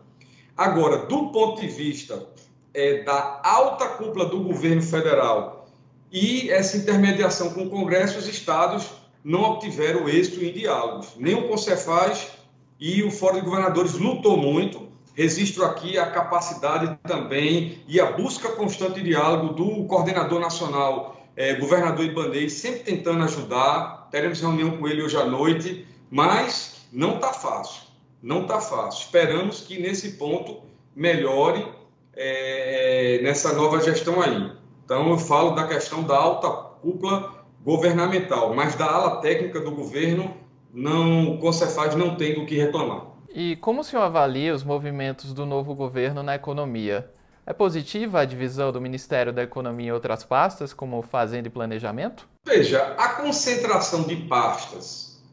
Agora, 0.57 1.05
do 1.05 1.29
ponto 1.29 1.61
de 1.61 1.67
vista 1.67 2.27
é, 2.73 3.03
da 3.03 3.41
alta 3.43 3.87
cúpula 3.89 4.25
do 4.25 4.39
governo 4.39 4.81
federal 4.81 5.69
e 6.11 6.49
essa 6.49 6.77
intermediação 6.77 7.53
com 7.53 7.63
o 7.63 7.69
Congresso, 7.69 8.17
os 8.17 8.27
estados 8.27 8.89
não 9.23 9.41
obtiveram 9.43 10.07
êxito 10.09 10.43
em 10.43 10.51
diálogos. 10.51 11.09
Nem 11.17 11.35
o 11.35 11.47
Concefaz 11.47 12.31
e 12.79 13.03
o 13.03 13.11
Fórum 13.11 13.39
de 13.39 13.45
Governadores 13.45 13.93
lutou 13.93 14.37
muito. 14.37 14.87
Registro 15.13 15.63
aqui 15.63 15.97
a 15.97 16.11
capacidade 16.11 16.97
também 17.07 17.83
e 17.87 17.99
a 17.99 18.11
busca 18.11 18.49
constante 18.49 18.95
de 18.95 19.09
diálogo 19.09 19.53
do 19.53 19.85
coordenador 19.85 20.39
nacional, 20.39 21.14
eh, 21.35 21.55
governador 21.55 22.05
Ibanez, 22.05 22.53
sempre 22.53 22.79
tentando 22.79 23.23
ajudar. 23.23 24.07
Teremos 24.11 24.39
reunião 24.39 24.77
com 24.77 24.87
ele 24.87 25.01
hoje 25.01 25.17
à 25.17 25.25
noite, 25.25 25.87
mas 26.09 26.87
não 26.91 27.15
está 27.15 27.33
fácil. 27.33 27.83
Não 28.21 28.43
está 28.43 28.59
fácil. 28.59 29.05
Esperamos 29.05 29.61
que 29.61 29.79
nesse 29.79 30.13
ponto 30.13 30.61
melhore 30.95 31.67
é, 32.15 33.19
nessa 33.21 33.53
nova 33.53 33.81
gestão 33.81 34.21
aí. 34.21 34.51
Então, 34.83 35.09
eu 35.09 35.17
falo 35.17 35.51
da 35.51 35.67
questão 35.67 36.03
da 36.03 36.15
alta 36.15 36.49
cúpula 36.81 37.45
governamental, 37.63 38.53
mas 38.53 38.75
da 38.75 38.85
ala 38.85 39.21
técnica 39.21 39.59
do 39.59 39.71
governo, 39.71 40.31
não, 40.73 41.33
o 41.33 41.39
Concefaz 41.39 41.95
não 41.95 42.15
tem 42.15 42.35
do 42.35 42.45
que 42.45 42.55
reclamar. 42.55 43.07
E 43.33 43.55
como 43.57 43.81
o 43.81 43.83
senhor 43.83 44.03
avalia 44.03 44.53
os 44.53 44.63
movimentos 44.63 45.33
do 45.33 45.45
novo 45.45 45.73
governo 45.73 46.23
na 46.23 46.35
economia? 46.35 47.11
É 47.47 47.53
positiva 47.53 48.21
a 48.21 48.25
divisão 48.25 48.71
do 48.71 48.81
Ministério 48.81 49.31
da 49.31 49.43
Economia 49.43 49.89
em 49.89 49.91
outras 49.91 50.23
pastas, 50.23 50.73
como 50.73 51.01
Fazenda 51.03 51.47
e 51.47 51.51
Planejamento? 51.51 52.27
Veja, 52.43 52.95
a 52.97 53.09
concentração 53.09 54.03
de 54.03 54.15
pastas 54.15 55.23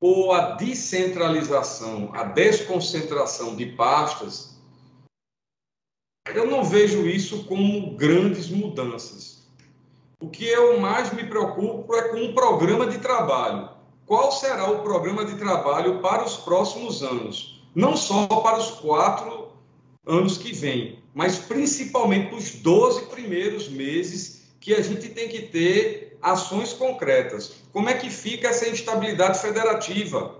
ou 0.00 0.32
a 0.32 0.52
descentralização, 0.52 2.10
a 2.14 2.22
desconcentração 2.24 3.56
de 3.56 3.66
pastas 3.66 4.56
eu 6.34 6.46
não 6.46 6.64
vejo 6.64 7.06
isso 7.06 7.44
como 7.44 7.96
grandes 7.96 8.50
mudanças. 8.50 9.46
O 10.20 10.28
que 10.28 10.44
eu 10.44 10.80
mais 10.80 11.12
me 11.12 11.24
preocupo 11.24 11.94
é 11.94 12.08
com 12.08 12.24
o 12.24 12.34
programa 12.34 12.86
de 12.86 12.98
trabalho. 12.98 13.70
Qual 14.04 14.32
será 14.32 14.70
o 14.70 14.82
programa 14.82 15.24
de 15.24 15.36
trabalho 15.36 16.00
para 16.00 16.24
os 16.24 16.36
próximos 16.36 17.02
anos? 17.02 17.64
Não 17.74 17.96
só 17.96 18.26
para 18.26 18.58
os 18.58 18.70
quatro 18.70 19.48
anos 20.06 20.38
que 20.38 20.52
vêm, 20.52 21.02
mas 21.16 21.38
principalmente 21.38 22.28
para 22.28 22.36
os 22.36 22.50
12 22.56 23.06
primeiros 23.06 23.70
meses 23.70 24.42
que 24.60 24.74
a 24.74 24.82
gente 24.82 25.08
tem 25.08 25.30
que 25.30 25.46
ter 25.46 26.18
ações 26.20 26.74
concretas. 26.74 27.54
Como 27.72 27.88
é 27.88 27.94
que 27.94 28.10
fica 28.10 28.48
essa 28.48 28.68
instabilidade 28.68 29.40
federativa? 29.40 30.38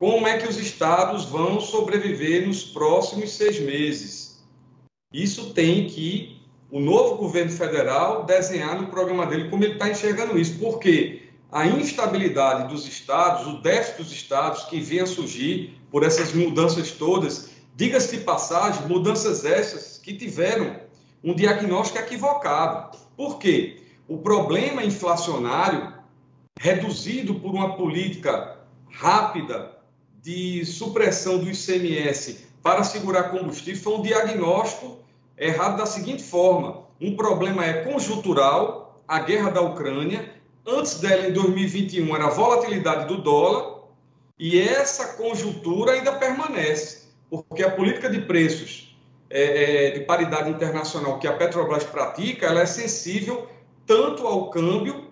Como 0.00 0.26
é 0.26 0.38
que 0.38 0.48
os 0.48 0.56
estados 0.56 1.26
vão 1.26 1.60
sobreviver 1.60 2.46
nos 2.46 2.64
próximos 2.64 3.32
seis 3.32 3.60
meses? 3.60 4.42
Isso 5.12 5.52
tem 5.52 5.88
que 5.88 6.40
o 6.70 6.80
novo 6.80 7.16
governo 7.16 7.52
federal 7.52 8.24
desenhar 8.24 8.80
no 8.80 8.86
programa 8.86 9.26
dele 9.26 9.50
como 9.50 9.62
ele 9.62 9.74
está 9.74 9.90
enxergando 9.90 10.38
isso. 10.38 10.58
Porque 10.58 11.28
a 11.52 11.66
instabilidade 11.66 12.72
dos 12.72 12.88
estados, 12.88 13.46
o 13.46 13.60
déficit 13.60 13.98
dos 13.98 14.10
estados 14.10 14.64
que 14.64 14.80
vem 14.80 15.00
a 15.00 15.06
surgir 15.06 15.78
por 15.90 16.02
essas 16.02 16.32
mudanças 16.32 16.92
todas, 16.92 17.53
diga-se 17.74 18.16
de 18.16 18.24
passagem, 18.24 18.86
mudanças 18.88 19.44
essas 19.44 19.98
que 19.98 20.14
tiveram 20.14 20.76
um 21.22 21.34
diagnóstico 21.34 21.98
equivocado. 21.98 22.98
Por 23.16 23.38
quê? 23.38 23.82
O 24.06 24.18
problema 24.18 24.84
inflacionário, 24.84 25.92
reduzido 26.58 27.34
por 27.36 27.54
uma 27.54 27.76
política 27.76 28.58
rápida 28.90 29.78
de 30.22 30.64
supressão 30.64 31.38
do 31.38 31.50
ICMS 31.50 32.46
para 32.62 32.84
segurar 32.84 33.24
combustível, 33.24 33.82
foi 33.82 33.94
um 33.94 34.02
diagnóstico 34.02 34.98
errado 35.36 35.78
da 35.78 35.86
seguinte 35.86 36.22
forma: 36.22 36.84
um 37.00 37.16
problema 37.16 37.64
é 37.64 37.84
conjuntural, 37.84 39.02
a 39.06 39.18
guerra 39.18 39.50
da 39.50 39.60
Ucrânia, 39.60 40.34
Antes 40.66 40.98
dela, 40.98 41.28
em 41.28 41.32
2021, 41.32 42.16
era 42.16 42.24
a 42.24 42.30
volatilidade 42.30 43.06
do 43.06 43.20
dólar, 43.20 43.82
e 44.38 44.58
essa 44.58 45.12
conjuntura 45.12 45.92
ainda 45.92 46.14
permanece, 46.14 47.03
porque 47.42 47.62
a 47.62 47.70
política 47.70 48.08
de 48.08 48.20
preços 48.22 48.96
é, 49.30 49.88
é, 49.88 49.90
de 49.90 50.00
paridade 50.00 50.50
internacional 50.50 51.18
que 51.18 51.26
a 51.26 51.32
Petrobras 51.32 51.84
pratica, 51.84 52.46
ela 52.46 52.60
é 52.60 52.66
sensível 52.66 53.48
tanto 53.86 54.26
ao 54.26 54.50
câmbio, 54.50 55.10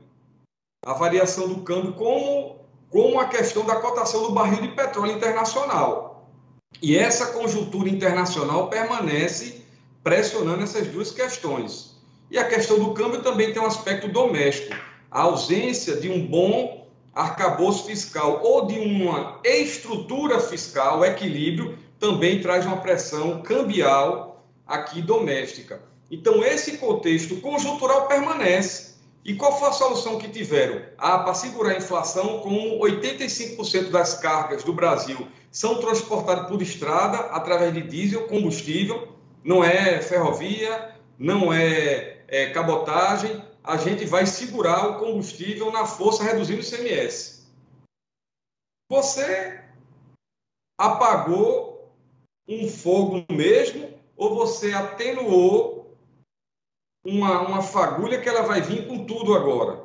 a 0.85 0.95
variação 0.95 1.49
do 1.49 1.63
câmbio, 1.63 1.93
como, 1.93 2.57
como 2.91 3.21
a 3.21 3.27
questão 3.27 3.65
da 3.65 3.77
cotação 3.77 4.23
do 4.23 4.33
barril 4.33 4.63
de 4.63 4.69
petróleo 4.69 5.13
internacional. 5.13 6.29
E 6.81 6.97
essa 6.97 7.27
conjuntura 7.27 7.89
internacional 7.89 8.69
permanece 8.69 9.63
pressionando 10.03 10.63
essas 10.63 10.87
duas 10.89 11.11
questões. 11.11 11.97
E 12.31 12.39
a 12.39 12.49
questão 12.49 12.79
do 12.79 12.95
câmbio 12.95 13.23
também 13.23 13.53
tem 13.53 13.61
um 13.61 13.67
aspecto 13.67 14.09
doméstico 14.09 14.75
a 15.13 15.23
ausência 15.23 15.97
de 15.97 16.11
um 16.11 16.27
bom 16.27 16.87
arcabouço 17.15 17.85
fiscal 17.85 18.41
ou 18.43 18.67
de 18.67 18.79
uma 18.79 19.39
estrutura 19.45 20.41
fiscal, 20.41 21.05
equilíbrio, 21.05 21.79
também 22.03 22.41
traz 22.41 22.67
uma 22.67 22.79
pressão 22.79 23.43
cambial 23.43 24.45
aqui 24.67 25.01
doméstica. 25.01 25.81
Então, 26.11 26.45
esse 26.45 26.79
contexto 26.79 27.37
conjuntural 27.37 28.09
permanece. 28.09 28.97
E 29.25 29.37
qual 29.37 29.57
foi 29.57 29.69
a 29.69 29.73
solução 29.73 30.19
que 30.19 30.29
tiveram? 30.29 30.83
Ah, 30.99 31.21
para 31.21 31.33
segurar 31.33 31.71
a 31.71 31.77
inflação, 31.77 32.41
como 32.41 32.81
85% 32.81 33.91
das 33.91 34.15
cargas 34.15 34.65
do 34.65 34.73
Brasil 34.73 35.29
são 35.53 35.79
transportadas 35.81 36.49
por 36.49 36.61
estrada 36.61 37.19
através 37.31 37.73
de 37.73 37.83
diesel, 37.83 38.27
combustível, 38.27 39.13
não 39.45 39.63
é 39.63 40.03
ferrovia, 40.03 40.97
não 41.17 41.53
é, 41.53 42.25
é 42.27 42.51
cabotagem, 42.51 43.45
a 43.63 43.77
gente 43.77 44.05
vai 44.07 44.27
segurar 44.27 44.89
o 44.89 44.99
combustível 44.99 45.71
na 45.71 45.87
força 45.87 46.25
reduzindo 46.25 46.63
o 46.63 46.65
ICMS. 46.65 47.47
Você 48.91 49.63
apagou 50.77 51.72
um 52.49 52.69
fogo 52.69 53.25
mesmo 53.31 53.89
ou 54.17 54.35
você 54.35 54.73
atenuou 54.73 55.97
uma, 57.05 57.41
uma 57.41 57.63
fagulha 57.63 58.21
que 58.21 58.29
ela 58.29 58.43
vai 58.43 58.61
vir 58.61 58.87
com 58.87 59.05
tudo 59.05 59.35
agora? 59.35 59.81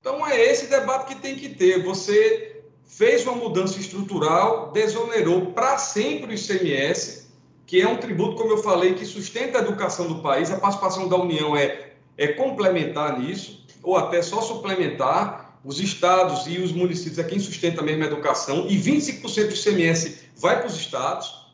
Então 0.00 0.26
é 0.26 0.40
esse 0.40 0.66
debate 0.68 1.14
que 1.14 1.20
tem 1.20 1.36
que 1.36 1.48
ter. 1.48 1.82
Você 1.82 2.62
fez 2.84 3.26
uma 3.26 3.34
mudança 3.34 3.78
estrutural, 3.78 4.70
desonerou 4.72 5.46
para 5.52 5.78
sempre 5.78 6.32
o 6.32 6.34
ICMS, 6.34 7.26
que 7.66 7.80
é 7.80 7.88
um 7.88 7.96
tributo, 7.96 8.36
como 8.36 8.52
eu 8.52 8.58
falei, 8.58 8.94
que 8.94 9.04
sustenta 9.04 9.58
a 9.58 9.62
educação 9.62 10.06
do 10.06 10.22
país. 10.22 10.50
A 10.50 10.58
participação 10.58 11.08
da 11.08 11.16
União 11.16 11.56
é 11.56 11.86
é 12.18 12.28
complementar 12.28 13.18
nisso, 13.18 13.64
ou 13.82 13.96
até 13.96 14.22
só 14.22 14.40
suplementar. 14.40 15.44
Os 15.64 15.80
estados 15.80 16.46
e 16.46 16.60
os 16.60 16.70
municípios 16.70 17.18
é 17.18 17.24
quem 17.24 17.40
sustenta 17.40 17.80
a 17.80 17.84
mesma 17.84 18.04
educação, 18.04 18.66
e 18.68 18.78
25% 18.78 19.48
do 19.48 19.54
ICMS 19.54 20.18
vai 20.36 20.58
para 20.58 20.68
os 20.68 20.76
estados. 20.76 21.45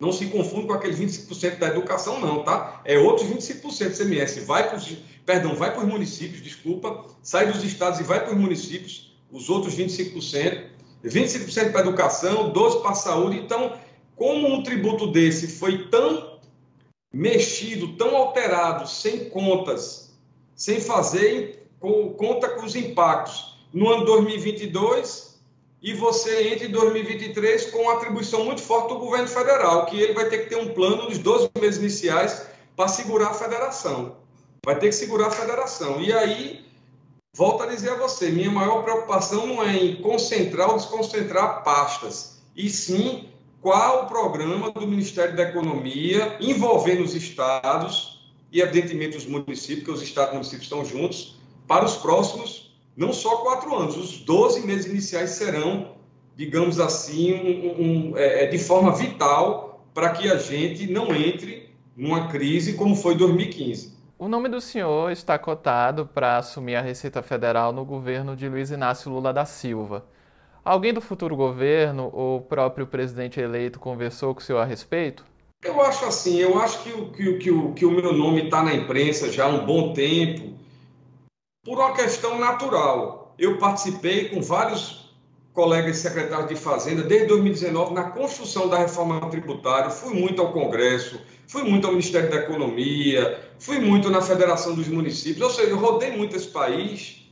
Não 0.00 0.12
se 0.12 0.26
confunde 0.26 0.68
com 0.68 0.74
aqueles 0.74 0.98
25% 0.98 1.58
da 1.58 1.68
educação, 1.68 2.20
não, 2.20 2.44
tá? 2.44 2.80
É 2.84 2.96
outros 2.98 3.28
25% 3.28 3.62
do 3.62 4.04
ICMS. 4.04 4.40
Vai 4.40 4.68
para 4.68 4.80
perdão, 5.26 5.56
vai 5.56 5.72
para 5.72 5.82
os 5.82 5.88
municípios, 5.88 6.40
desculpa, 6.40 7.04
sai 7.20 7.50
dos 7.50 7.64
estados 7.64 7.98
e 7.98 8.04
vai 8.04 8.24
para 8.24 8.32
os 8.32 8.38
municípios, 8.38 9.18
os 9.30 9.50
outros 9.50 9.74
25%. 9.74 10.78
25% 11.04 11.70
para 11.70 11.80
a 11.80 11.84
educação, 11.84 12.52
12% 12.52 12.80
para 12.80 12.90
a 12.90 12.94
saúde. 12.94 13.38
Então, 13.38 13.76
como 14.16 14.48
um 14.48 14.62
tributo 14.62 15.06
desse 15.08 15.46
foi 15.46 15.88
tão 15.88 16.38
mexido, 17.12 17.96
tão 17.96 18.16
alterado, 18.16 18.88
sem 18.88 19.28
contas, 19.30 20.16
sem 20.54 20.80
fazer 20.80 21.68
com, 21.80 22.10
conta 22.14 22.48
com 22.50 22.64
os 22.64 22.74
impactos 22.74 23.58
no 23.72 23.88
ano 23.88 24.04
2022 24.04 25.37
e 25.82 25.92
você 25.92 26.48
entre 26.48 26.66
em 26.66 26.70
2023 26.70 27.70
com 27.70 27.82
uma 27.82 27.94
atribuição 27.94 28.44
muito 28.44 28.60
forte 28.60 28.88
do 28.88 28.98
governo 28.98 29.28
federal, 29.28 29.86
que 29.86 30.00
ele 30.00 30.12
vai 30.12 30.28
ter 30.28 30.38
que 30.38 30.50
ter 30.50 30.56
um 30.56 30.74
plano 30.74 31.04
nos 31.04 31.18
12 31.18 31.50
meses 31.60 31.78
iniciais 31.78 32.46
para 32.76 32.88
segurar 32.88 33.28
a 33.28 33.34
federação. 33.34 34.16
Vai 34.64 34.78
ter 34.78 34.88
que 34.88 34.94
segurar 34.94 35.28
a 35.28 35.30
federação. 35.30 36.00
E 36.00 36.12
aí, 36.12 36.64
volto 37.34 37.62
a 37.62 37.66
dizer 37.66 37.90
a 37.90 37.96
você, 37.96 38.28
minha 38.30 38.50
maior 38.50 38.82
preocupação 38.82 39.46
não 39.46 39.62
é 39.62 39.76
em 39.76 40.02
concentrar 40.02 40.70
ou 40.70 40.76
desconcentrar 40.76 41.62
pastas, 41.62 42.40
e 42.56 42.68
sim 42.68 43.28
qual 43.60 44.04
o 44.04 44.06
programa 44.06 44.70
do 44.70 44.86
Ministério 44.86 45.36
da 45.36 45.44
Economia 45.44 46.36
envolvendo 46.40 47.02
os 47.02 47.14
estados 47.14 48.20
e, 48.50 48.60
evidentemente, 48.60 49.16
os 49.16 49.26
municípios, 49.26 49.84
porque 49.84 49.90
os 49.92 50.02
estados 50.02 50.30
e 50.30 50.34
municípios 50.34 50.64
estão 50.64 50.84
juntos, 50.84 51.36
para 51.66 51.84
os 51.84 51.96
próximos, 51.96 52.67
não 52.98 53.12
só 53.12 53.36
quatro 53.36 53.72
anos, 53.76 53.96
os 53.96 54.18
12 54.18 54.66
meses 54.66 54.86
iniciais 54.86 55.30
serão, 55.30 55.92
digamos 56.34 56.80
assim, 56.80 57.32
um, 57.32 58.10
um, 58.10 58.16
é, 58.16 58.42
é, 58.42 58.46
de 58.48 58.58
forma 58.58 58.90
vital 58.90 59.86
para 59.94 60.10
que 60.10 60.28
a 60.28 60.36
gente 60.36 60.90
não 60.90 61.14
entre 61.14 61.72
numa 61.96 62.26
crise 62.26 62.74
como 62.74 62.96
foi 62.96 63.14
2015. 63.14 63.96
O 64.18 64.26
nome 64.26 64.48
do 64.48 64.60
senhor 64.60 65.12
está 65.12 65.38
cotado 65.38 66.06
para 66.06 66.38
assumir 66.38 66.74
a 66.74 66.80
Receita 66.80 67.22
Federal 67.22 67.72
no 67.72 67.84
governo 67.84 68.34
de 68.34 68.48
Luiz 68.48 68.72
Inácio 68.72 69.12
Lula 69.12 69.32
da 69.32 69.44
Silva. 69.44 70.04
Alguém 70.64 70.92
do 70.92 71.00
futuro 71.00 71.36
governo 71.36 72.10
ou 72.12 72.38
o 72.38 72.42
próprio 72.42 72.84
presidente 72.84 73.40
eleito 73.40 73.78
conversou 73.78 74.34
com 74.34 74.40
o 74.40 74.42
senhor 74.42 74.58
a 74.58 74.64
respeito? 74.64 75.24
Eu 75.62 75.80
acho 75.82 76.04
assim, 76.04 76.38
eu 76.38 76.58
acho 76.58 76.82
que, 76.82 76.90
que, 76.90 77.32
que, 77.34 77.72
que 77.76 77.86
o 77.86 77.90
meu 77.92 78.12
nome 78.12 78.46
está 78.46 78.60
na 78.60 78.74
imprensa 78.74 79.30
já 79.30 79.44
há 79.44 79.48
um 79.48 79.64
bom 79.64 79.92
tempo, 79.92 80.58
por 81.64 81.78
uma 81.78 81.92
questão 81.94 82.38
natural. 82.38 83.34
Eu 83.38 83.58
participei 83.58 84.28
com 84.28 84.40
vários 84.42 85.08
colegas 85.52 85.98
secretários 85.98 86.48
de 86.48 86.54
Fazenda 86.54 87.02
desde 87.02 87.26
2019 87.26 87.92
na 87.92 88.10
construção 88.10 88.68
da 88.68 88.78
reforma 88.78 89.28
tributária, 89.28 89.90
fui 89.90 90.14
muito 90.14 90.40
ao 90.40 90.52
Congresso, 90.52 91.20
fui 91.48 91.64
muito 91.64 91.84
ao 91.86 91.92
Ministério 91.92 92.30
da 92.30 92.36
Economia, 92.36 93.42
fui 93.58 93.80
muito 93.80 94.08
na 94.08 94.20
Federação 94.20 94.74
dos 94.74 94.86
Municípios, 94.86 95.40
ou 95.42 95.50
seja, 95.50 95.74
rodei 95.74 96.16
muito 96.16 96.36
esse 96.36 96.46
país 96.48 97.28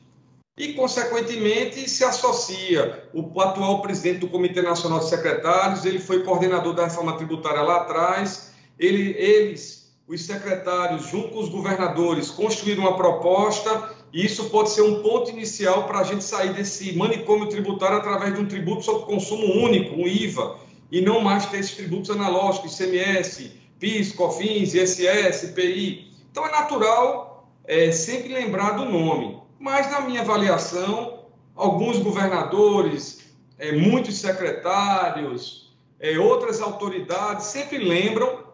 e, 0.59 0.73
consequentemente, 0.73 1.89
se 1.89 2.03
associa. 2.03 3.09
O 3.13 3.41
atual 3.41 3.81
presidente 3.83 4.21
do 4.21 4.29
Comitê 4.29 4.63
Nacional 4.63 5.01
de 5.01 5.09
Secretários, 5.09 5.85
ele 5.85 6.01
foi 6.01 6.25
coordenador 6.25 6.75
da 6.75 6.85
reforma 6.85 7.17
tributária 7.17 7.63
lá 7.63 7.77
atrás, 7.77 8.53
ele, 8.79 9.15
eles, 9.19 9.95
os 10.09 10.25
secretários, 10.25 11.09
junto 11.09 11.29
com 11.29 11.41
os 11.41 11.49
governadores, 11.49 12.31
construíram 12.31 12.83
uma 12.85 12.97
proposta, 12.97 13.96
e 14.13 14.25
isso 14.25 14.49
pode 14.51 14.71
ser 14.71 14.83
um 14.83 15.03
ponto 15.03 15.31
inicial 15.31 15.87
para 15.87 16.01
a 16.01 16.05
gente 16.05 16.25
sair 16.25 16.53
desse 16.53 16.97
manicômio 16.97 17.49
tributário 17.49 17.99
através 17.99 18.35
de 18.35 18.41
um 18.41 18.47
tributo 18.47 18.83
sobre 18.83 19.07
consumo 19.07 19.47
único, 19.65 19.95
um 19.95 20.07
IVA, 20.07 20.57
e 20.91 21.01
não 21.01 21.21
mais 21.21 21.47
ter 21.47 21.59
esses 21.59 21.75
tributos 21.75 22.11
analógicos, 22.11 22.79
ICMS, 22.79 23.53
PIS, 23.79 24.13
COFINS, 24.13 24.75
ISS, 24.75 25.43
IPI. 25.45 26.13
Então, 26.31 26.47
é 26.47 26.51
natural 26.51 27.51
é, 27.65 27.91
sempre 27.91 28.33
lembrar 28.33 28.73
do 28.73 28.85
nome 28.85 29.47
mas 29.59 29.91
na 29.91 30.01
minha 30.01 30.21
avaliação, 30.21 31.25
alguns 31.55 31.99
governadores, 31.99 33.21
é, 33.59 33.73
muitos 33.73 34.17
secretários, 34.19 35.75
é, 35.99 36.19
outras 36.19 36.61
autoridades 36.61 37.47
sempre 37.47 37.79
lembram, 37.79 38.45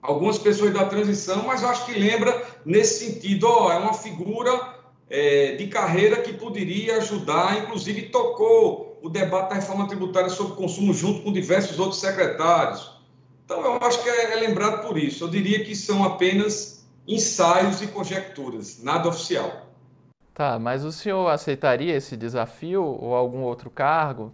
algumas 0.00 0.38
pessoas 0.38 0.74
da 0.74 0.84
transição, 0.84 1.44
mas 1.44 1.62
eu 1.62 1.68
acho 1.68 1.86
que 1.86 1.98
lembra 1.98 2.44
nesse 2.64 3.06
sentido, 3.06 3.46
ó, 3.46 3.72
é 3.72 3.78
uma 3.78 3.94
figura 3.94 4.71
é, 5.12 5.56
de 5.56 5.66
carreira 5.66 6.22
que 6.22 6.32
poderia 6.32 6.96
ajudar, 6.96 7.58
inclusive 7.58 8.08
tocou 8.08 8.98
o 9.02 9.10
debate 9.10 9.50
da 9.50 9.56
reforma 9.56 9.86
tributária 9.86 10.30
sobre 10.30 10.56
consumo 10.56 10.94
junto 10.94 11.22
com 11.22 11.30
diversos 11.30 11.78
outros 11.78 12.00
secretários. 12.00 12.98
Então, 13.44 13.60
eu 13.60 13.76
acho 13.86 14.02
que 14.02 14.08
é, 14.08 14.32
é 14.32 14.36
lembrado 14.36 14.86
por 14.86 14.96
isso. 14.96 15.24
Eu 15.24 15.28
diria 15.28 15.62
que 15.62 15.76
são 15.76 16.02
apenas 16.02 16.88
ensaios 17.06 17.82
e 17.82 17.88
conjecturas, 17.88 18.82
nada 18.82 19.10
oficial. 19.10 19.66
Tá, 20.32 20.58
mas 20.58 20.82
o 20.82 20.90
senhor 20.90 21.28
aceitaria 21.28 21.94
esse 21.94 22.16
desafio 22.16 22.82
ou 22.82 23.14
algum 23.14 23.42
outro 23.42 23.68
cargo 23.68 24.32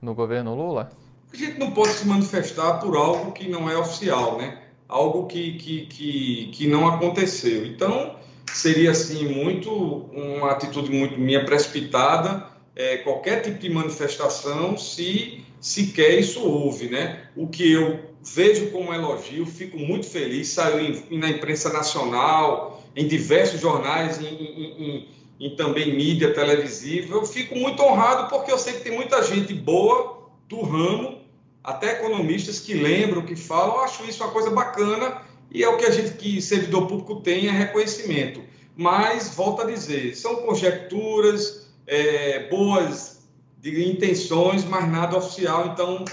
no 0.00 0.14
governo 0.14 0.54
Lula? 0.54 0.90
A 1.32 1.36
gente 1.36 1.58
não 1.58 1.72
pode 1.72 1.90
se 1.90 2.06
manifestar 2.06 2.74
por 2.74 2.96
algo 2.96 3.32
que 3.32 3.48
não 3.48 3.68
é 3.68 3.76
oficial, 3.76 4.38
né? 4.38 4.62
algo 4.90 5.26
que, 5.26 5.54
que, 5.54 5.86
que, 5.86 6.50
que 6.52 6.66
não 6.66 6.86
aconteceu. 6.88 7.64
Então, 7.64 8.16
seria 8.54 8.90
assim 8.90 9.26
muito 9.26 9.70
uma 9.72 10.50
atitude 10.50 10.90
muito 10.90 11.18
minha 11.18 11.44
precipitada 11.44 12.50
é, 12.80 12.98
qualquer 12.98 13.42
tipo 13.42 13.58
de 13.58 13.68
manifestação 13.68 14.76
se 14.78 15.44
sequer 15.60 16.18
isso 16.18 16.40
houve, 16.40 16.88
né? 16.88 17.28
O 17.36 17.46
que 17.46 17.70
eu 17.70 18.00
vejo 18.22 18.70
como 18.70 18.94
elogio, 18.94 19.44
fico 19.44 19.76
muito 19.78 20.06
feliz, 20.06 20.48
saiu 20.48 20.80
em, 20.80 21.18
na 21.18 21.28
imprensa 21.28 21.70
nacional, 21.70 22.82
em 22.96 23.06
diversos 23.06 23.60
jornais, 23.60 24.18
em, 24.20 25.06
em, 25.38 25.56
também 25.56 25.94
mídia 25.94 26.32
televisiva. 26.32 27.16
Eu 27.16 27.26
fico 27.26 27.54
muito 27.54 27.82
honrado 27.82 28.30
porque 28.30 28.50
eu 28.50 28.58
sei 28.58 28.74
que 28.74 28.84
tem 28.84 28.92
muita 28.92 29.22
gente 29.22 29.52
boa 29.52 30.30
do 30.48 30.62
ramo, 30.62 31.20
até 31.62 31.92
economistas 31.92 32.60
que 32.60 32.72
lembram, 32.72 33.22
que 33.22 33.36
falam, 33.36 33.76
eu 33.76 33.80
acho 33.82 34.04
isso 34.04 34.22
uma 34.24 34.32
coisa 34.32 34.50
bacana 34.50 35.22
e 35.50 35.64
é 35.64 35.68
o 35.68 35.76
que 35.76 35.84
a 35.84 35.90
gente 35.90 36.12
que 36.14 36.40
servidor 36.40 36.86
público 36.86 37.16
tem 37.16 37.48
é 37.48 37.50
reconhecimento. 37.50 38.42
Mas 38.76 39.34
volto 39.34 39.62
a 39.62 39.64
dizer, 39.64 40.14
são 40.14 40.36
conjecturas, 40.36 41.70
é, 41.86 42.48
boas 42.48 43.28
de 43.58 43.90
intenções, 43.90 44.64
mas 44.64 44.88
nada 44.88 45.16
oficial. 45.16 45.66
Então, 45.66 46.04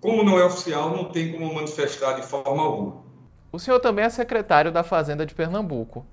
como 0.00 0.22
não 0.22 0.38
é 0.38 0.44
oficial, 0.44 0.90
não 0.90 1.06
tem 1.06 1.32
como 1.32 1.52
manifestar 1.54 2.12
de 2.12 2.22
forma 2.26 2.62
alguma. 2.62 3.04
O 3.50 3.58
senhor 3.58 3.80
também 3.80 4.04
é 4.04 4.10
secretário 4.10 4.70
da 4.70 4.84
Fazenda 4.84 5.24
de 5.24 5.34
Pernambuco. 5.34 6.06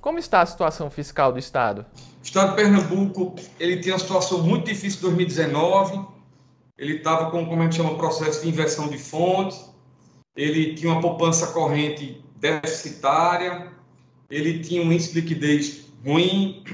Como 0.00 0.18
está 0.18 0.42
a 0.42 0.46
situação 0.46 0.90
fiscal 0.90 1.32
do 1.32 1.38
Estado? 1.38 1.86
O 2.20 2.24
Estado 2.24 2.50
de 2.50 2.56
Pernambuco 2.56 3.34
ele 3.58 3.78
tem 3.78 3.92
uma 3.92 3.98
situação 3.98 4.42
muito 4.42 4.66
difícil 4.66 4.98
em 4.98 5.02
2019. 5.02 6.04
Ele 6.76 6.96
estava 6.96 7.30
com, 7.30 7.46
como 7.46 7.62
a 7.62 7.64
gente 7.64 7.76
chama, 7.76 7.92
um 7.92 7.96
processo 7.96 8.42
de 8.42 8.48
inversão 8.48 8.88
de 8.88 8.98
fontes. 8.98 9.71
Ele 10.36 10.74
tinha 10.74 10.92
uma 10.92 11.00
poupança 11.00 11.48
corrente 11.48 12.22
deficitária. 12.36 13.72
Ele 14.30 14.60
tinha 14.60 14.82
um 14.82 14.92
índice 14.92 15.12
de 15.12 15.20
liquidez 15.20 15.86
ruim 16.04 16.64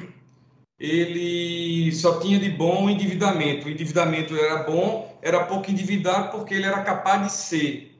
ele 0.78 1.90
só 1.92 2.20
tinha 2.20 2.38
de 2.38 2.50
bom 2.50 2.84
o 2.84 2.90
endividamento. 2.90 3.66
O 3.66 3.70
endividamento 3.70 4.36
era 4.36 4.62
bom, 4.62 5.18
era 5.20 5.44
pouco 5.44 5.70
endividado 5.70 6.30
porque 6.30 6.54
ele 6.54 6.66
era 6.66 6.82
capaz 6.82 7.26
de 7.26 7.32
ser. 7.32 7.94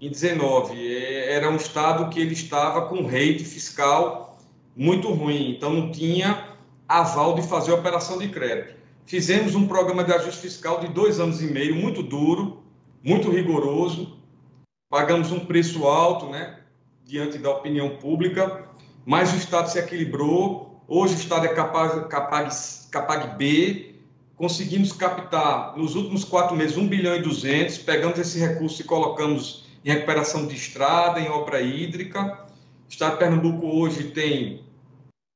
Em 0.00 0.10
19, 0.10 0.74
é, 0.74 1.34
era 1.34 1.50
um 1.50 1.56
estado 1.56 2.08
que 2.08 2.20
ele 2.20 2.32
estava 2.32 2.86
com 2.86 3.04
rate 3.04 3.44
fiscal 3.44 4.38
muito 4.76 5.12
ruim, 5.12 5.50
então 5.50 5.72
não 5.72 5.90
tinha 5.90 6.56
aval 6.86 7.34
de 7.34 7.42
fazer 7.42 7.72
operação 7.72 8.16
de 8.16 8.28
crédito. 8.28 8.76
Fizemos 9.06 9.56
um 9.56 9.66
programa 9.66 10.04
de 10.04 10.12
ajuste 10.12 10.40
fiscal 10.40 10.78
de 10.78 10.88
dois 10.88 11.18
anos 11.18 11.42
e 11.42 11.46
meio, 11.46 11.74
muito 11.74 12.02
duro, 12.02 12.62
muito 13.02 13.28
rigoroso. 13.28 14.17
Pagamos 14.90 15.30
um 15.32 15.40
preço 15.40 15.86
alto, 15.86 16.26
né, 16.26 16.58
diante 17.04 17.38
da 17.38 17.50
opinião 17.50 17.96
pública, 17.96 18.64
mas 19.04 19.32
o 19.32 19.36
Estado 19.36 19.68
se 19.70 19.78
equilibrou, 19.78 20.68
Hoje 20.90 21.16
o 21.16 21.18
Estado 21.18 21.44
é 21.44 21.50
capaz, 21.50 22.06
capaz, 22.06 22.88
capaz 22.90 23.36
B. 23.36 23.94
Conseguimos 24.36 24.90
captar 24.90 25.76
nos 25.76 25.94
últimos 25.94 26.24
quatro 26.24 26.56
meses 26.56 26.78
1 26.78 26.88
bilhão 26.88 27.14
e 27.14 27.20
200. 27.20 27.76
Pegamos 27.76 28.18
esse 28.18 28.38
recurso 28.38 28.80
e 28.80 28.84
colocamos 28.86 29.66
em 29.84 29.90
recuperação 29.90 30.46
de 30.46 30.54
estrada, 30.54 31.20
em 31.20 31.28
obra 31.28 31.60
hídrica. 31.60 32.46
O 32.86 32.90
Estado 32.90 33.12
de 33.12 33.18
Pernambuco 33.18 33.66
hoje 33.66 34.04
tem 34.04 34.64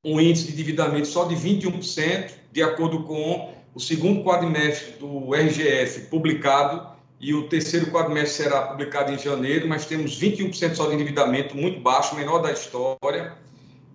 um 0.03 0.19
índice 0.19 0.47
de 0.47 0.53
endividamento 0.53 1.07
só 1.07 1.25
de 1.25 1.35
21%, 1.35 2.31
de 2.51 2.63
acordo 2.63 3.03
com 3.03 3.53
o 3.75 3.79
segundo 3.79 4.23
quadrimestre 4.23 4.93
do 4.93 5.35
RGF 5.35 6.07
publicado, 6.07 6.92
e 7.23 7.33
o 7.33 7.47
terceiro 7.47 7.89
quadrimestre 7.89 8.43
será 8.43 8.63
publicado 8.63 9.09
em 9.09 9.17
janeiro, 9.17 9.65
mas 9.65 9.85
temos 9.85 10.19
21% 10.19 10.75
só 10.75 10.89
de 10.89 10.95
endividamento, 10.95 11.55
muito 11.55 11.79
baixo, 11.79 12.17
menor 12.17 12.39
da 12.39 12.51
história. 12.51 13.37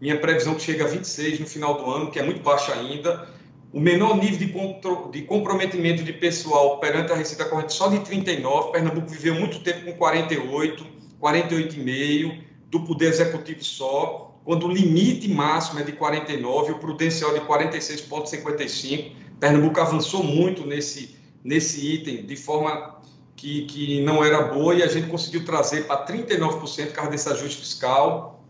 Minha 0.01 0.19
previsão 0.19 0.55
que 0.55 0.63
chega 0.63 0.85
a 0.85 0.89
26 0.89 1.41
no 1.41 1.47
final 1.47 1.75
do 1.75 1.91
ano, 1.91 2.11
que 2.11 2.19
é 2.19 2.23
muito 2.23 2.41
baixa 2.41 2.73
ainda. 2.73 3.29
O 3.71 3.79
menor 3.79 4.17
nível 4.17 4.39
de, 4.39 5.11
de 5.13 5.27
comprometimento 5.27 6.03
de 6.03 6.15
pessoal 6.15 6.81
perante 6.81 7.13
a 7.13 7.17
receita 7.17 7.45
corrente 7.45 7.75
só 7.75 7.89
de 7.89 7.99
39. 8.01 8.73
Pernambuco 8.73 9.09
viveu 9.09 9.35
muito 9.35 9.61
tempo 9.61 9.85
com 9.85 9.93
48, 9.93 10.87
48,5 11.21 12.41
do 12.71 12.81
poder 12.81 13.09
executivo 13.09 13.63
só, 13.63 14.41
quando 14.43 14.67
o 14.67 14.73
limite 14.73 15.29
máximo 15.29 15.81
é 15.81 15.83
de 15.83 15.93
49, 15.93 16.73
o 16.73 16.79
prudencial 16.79 17.35
de 17.35 17.41
46,55. 17.41 19.13
Pernambuco 19.39 19.79
avançou 19.79 20.25
muito 20.25 20.67
nesse, 20.67 21.15
nesse 21.45 21.87
item 21.87 22.25
de 22.25 22.35
forma 22.35 22.97
que, 23.39 23.63
que 23.67 24.01
não 24.03 24.23
era 24.25 24.43
boa 24.43 24.75
e 24.75 24.83
a 24.83 24.89
gente 24.89 25.09
conseguiu 25.09 25.45
trazer 25.45 25.87
para 25.87 26.05
39% 26.05 26.87
por 26.87 26.93
causa 26.93 27.11
desse 27.11 27.29
ajuste 27.29 27.61
fiscal 27.61 28.43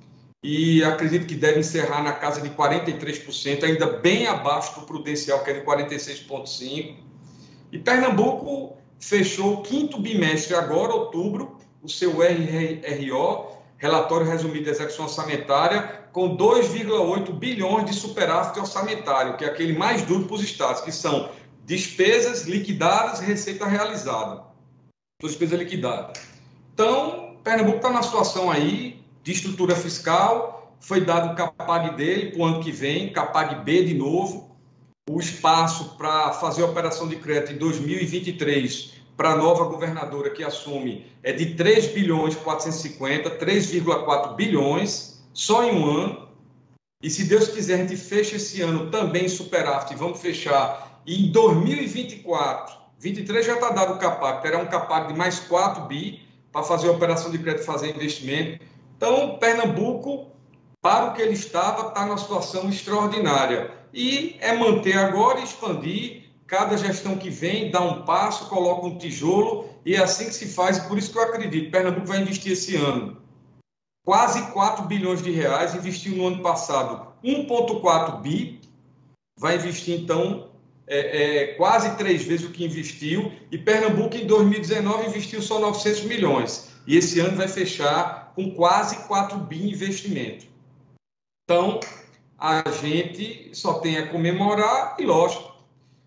e 0.42 0.82
acredito 0.82 1.26
que 1.26 1.34
deve 1.34 1.60
encerrar 1.60 2.02
na 2.02 2.12
casa 2.12 2.40
de 2.40 2.48
43%, 2.48 3.64
ainda 3.64 3.86
bem 3.86 4.26
abaixo 4.26 4.80
do 4.80 4.86
prudencial, 4.86 5.44
que 5.44 5.50
é 5.50 5.54
de 5.54 5.60
46,5%. 5.60 6.96
E 7.70 7.78
Pernambuco 7.78 8.78
fechou 8.98 9.54
o 9.54 9.62
quinto 9.62 10.00
bimestre 10.00 10.54
agora, 10.54 10.94
outubro, 10.94 11.58
o 11.82 11.88
seu 11.88 12.22
RRO, 12.22 13.58
Relatório 13.76 14.26
Resumido 14.26 14.64
de 14.64 14.70
Execução 14.70 15.04
Orçamentária, 15.04 16.08
com 16.12 16.34
2,8 16.34 17.30
bilhões 17.32 17.84
de 17.84 17.92
superávit 17.94 18.58
orçamentário, 18.58 19.36
que 19.36 19.44
é 19.44 19.48
aquele 19.48 19.76
mais 19.76 20.02
duro 20.02 20.24
para 20.24 20.36
os 20.36 20.42
estados, 20.42 20.80
que 20.80 20.90
são 20.90 21.30
despesas 21.66 22.46
liquidadas 22.46 23.20
e 23.20 23.26
receita 23.26 23.66
realizada. 23.66 24.47
Despesa 25.20 25.56
liquidada. 25.56 26.12
Então, 26.72 27.36
Pernambuco 27.42 27.78
está 27.78 27.90
na 27.90 28.02
situação 28.02 28.48
aí 28.48 29.02
de 29.24 29.32
estrutura 29.32 29.74
fiscal, 29.74 30.76
foi 30.78 31.00
dado 31.00 31.32
o 31.32 31.34
CAPAG 31.34 31.96
dele 31.96 32.30
para 32.30 32.40
o 32.40 32.44
ano 32.44 32.62
que 32.62 32.70
vem, 32.70 33.12
CAPAG 33.12 33.64
B 33.64 33.82
de 33.82 33.94
novo, 33.94 34.56
o 35.10 35.18
espaço 35.18 35.96
para 35.96 36.32
fazer 36.34 36.62
a 36.62 36.66
operação 36.66 37.08
de 37.08 37.16
crédito 37.16 37.52
em 37.52 37.58
2023 37.58 38.92
para 39.16 39.30
a 39.30 39.36
nova 39.36 39.64
governadora 39.64 40.30
que 40.30 40.44
assume 40.44 41.04
é 41.24 41.32
de 41.32 41.56
3 41.56 41.88
bilhões 41.88 42.36
450, 42.36 43.28
3,4 43.38 44.36
bilhões, 44.36 45.20
só 45.34 45.64
em 45.64 45.72
um 45.72 45.84
ano. 45.84 46.28
E 47.02 47.10
se 47.10 47.24
Deus 47.24 47.48
quiser, 47.48 47.74
a 47.74 47.78
gente 47.78 47.96
fecha 47.96 48.36
esse 48.36 48.62
ano 48.62 48.88
também 48.88 49.24
em 49.24 49.28
superávit, 49.28 49.96
vamos 49.96 50.20
fechar. 50.20 51.02
E 51.04 51.26
em 51.26 51.32
2024, 51.32 52.77
23 52.98 53.46
já 53.46 53.54
está 53.54 53.70
dado 53.70 53.94
o 53.94 53.98
CAPAG, 53.98 54.42
terá 54.42 54.58
um 54.58 54.66
CAPAG 54.66 55.12
de 55.12 55.18
mais 55.18 55.38
4 55.40 55.84
bi 55.84 56.22
para 56.52 56.62
fazer 56.62 56.88
operação 56.88 57.30
de 57.30 57.38
crédito, 57.38 57.64
fazer 57.64 57.94
investimento. 57.94 58.64
Então, 58.96 59.38
Pernambuco, 59.38 60.26
para 60.80 61.06
o 61.06 61.14
que 61.14 61.22
ele 61.22 61.34
estava, 61.34 61.88
está 61.88 62.04
numa 62.04 62.18
situação 62.18 62.68
extraordinária. 62.68 63.70
E 63.92 64.36
é 64.40 64.52
manter 64.54 64.98
agora 64.98 65.40
e 65.40 65.44
expandir. 65.44 66.28
Cada 66.46 66.76
gestão 66.78 67.16
que 67.16 67.28
vem 67.28 67.70
dá 67.70 67.80
um 67.80 68.02
passo, 68.02 68.48
coloca 68.48 68.86
um 68.86 68.96
tijolo, 68.96 69.68
e 69.84 69.94
é 69.94 69.98
assim 69.98 70.26
que 70.26 70.34
se 70.34 70.46
faz. 70.46 70.78
Por 70.78 70.96
isso 70.96 71.12
que 71.12 71.18
eu 71.18 71.22
acredito: 71.22 71.70
Pernambuco 71.70 72.06
vai 72.06 72.20
investir 72.20 72.52
esse 72.52 72.74
ano 72.74 73.18
quase 74.08 74.40
4 74.52 74.86
bilhões 74.86 75.20
de 75.22 75.30
reais, 75.30 75.74
investiu 75.74 76.16
no 76.16 76.28
ano 76.28 76.42
passado 76.42 77.08
1,4 77.22 78.22
bi, 78.22 78.58
vai 79.38 79.56
investir 79.56 80.00
então 80.00 80.48
é, 80.88 81.42
é, 81.42 81.46
quase 81.54 81.96
três 81.96 82.24
vezes 82.24 82.46
o 82.46 82.50
que 82.50 82.64
investiu, 82.64 83.30
e 83.50 83.58
Pernambuco 83.58 84.16
em 84.16 84.26
2019 84.26 85.08
investiu 85.08 85.42
só 85.42 85.58
900 85.60 86.04
milhões, 86.04 86.70
e 86.86 86.96
esse 86.96 87.20
ano 87.20 87.36
vai 87.36 87.48
fechar 87.48 88.32
com 88.34 88.50
quase 88.52 88.96
4 89.06 89.38
bi 89.38 89.70
investimento. 89.70 90.46
Então, 91.44 91.80
a 92.38 92.62
gente 92.82 93.50
só 93.52 93.74
tem 93.74 93.98
a 93.98 94.08
comemorar 94.08 94.96
e, 94.98 95.04
lógico, 95.04 95.52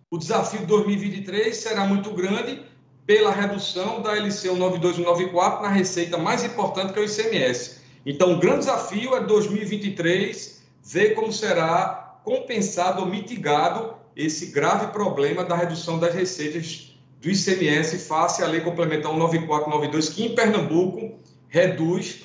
o 0.09 0.17
desafio 0.17 0.61
de 0.61 0.65
2023 0.65 1.55
será 1.55 1.85
muito 1.85 2.11
grande 2.11 2.61
pela 3.05 3.31
redução 3.31 4.01
da 4.01 4.15
LC 4.15 4.49
19294 4.49 5.61
na 5.61 5.69
receita 5.69 6.17
mais 6.17 6.43
importante 6.43 6.93
que 6.93 6.99
é 6.99 7.01
o 7.01 7.05
ICMS. 7.05 7.81
Então, 8.05 8.33
o 8.33 8.39
grande 8.39 8.59
desafio 8.59 9.15
é 9.15 9.21
2023 9.21 10.63
ver 10.83 11.15
como 11.15 11.31
será 11.31 12.19
compensado 12.23 13.01
ou 13.01 13.07
mitigado 13.07 14.00
esse 14.15 14.47
grave 14.47 14.87
problema 14.87 15.43
da 15.43 15.55
redução 15.55 15.99
das 15.99 16.13
receitas 16.13 16.95
do 17.21 17.29
ICMS 17.29 17.99
face 18.07 18.43
à 18.43 18.47
Lei 18.47 18.61
Complementar 18.61 19.11
19492, 19.11 20.09
que 20.09 20.25
em 20.25 20.35
Pernambuco 20.35 21.19
reduz 21.47 22.23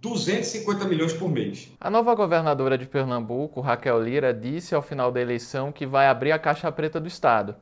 250 0.00 0.84
milhões 0.84 1.12
por 1.12 1.28
mês. 1.28 1.72
A 1.80 1.90
nova 1.90 2.14
governadora 2.14 2.78
de 2.78 2.86
Pernambuco, 2.86 3.60
Raquel 3.60 4.00
Lira, 4.02 4.32
disse 4.32 4.74
ao 4.74 4.82
final 4.82 5.10
da 5.10 5.20
eleição 5.20 5.72
que 5.72 5.84
vai 5.84 6.06
abrir 6.06 6.32
a 6.32 6.38
caixa 6.38 6.70
preta 6.70 7.00
do 7.00 7.08
Estado. 7.08 7.56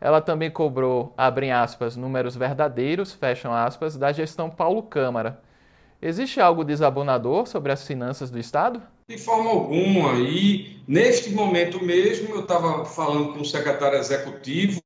Ela 0.00 0.20
também 0.20 0.50
cobrou, 0.50 1.12
abrem 1.16 1.52
aspas, 1.52 1.96
números 1.96 2.34
verdadeiros, 2.34 3.12
fecham 3.12 3.54
aspas, 3.54 3.96
da 3.96 4.10
gestão 4.10 4.48
Paulo 4.48 4.82
Câmara. 4.82 5.40
Existe 6.04 6.40
algo 6.40 6.64
desabonador 6.64 7.46
sobre 7.46 7.70
as 7.70 7.86
finanças 7.86 8.28
do 8.28 8.36
Estado? 8.36 8.82
De 9.08 9.16
forma 9.16 9.50
alguma. 9.50 10.14
E 10.18 10.82
neste 10.88 11.30
momento 11.30 11.80
mesmo, 11.80 12.34
eu 12.34 12.40
estava 12.40 12.84
falando 12.84 13.32
com 13.32 13.40
o 13.40 13.44
secretário 13.44 13.96
executivo, 13.96 14.82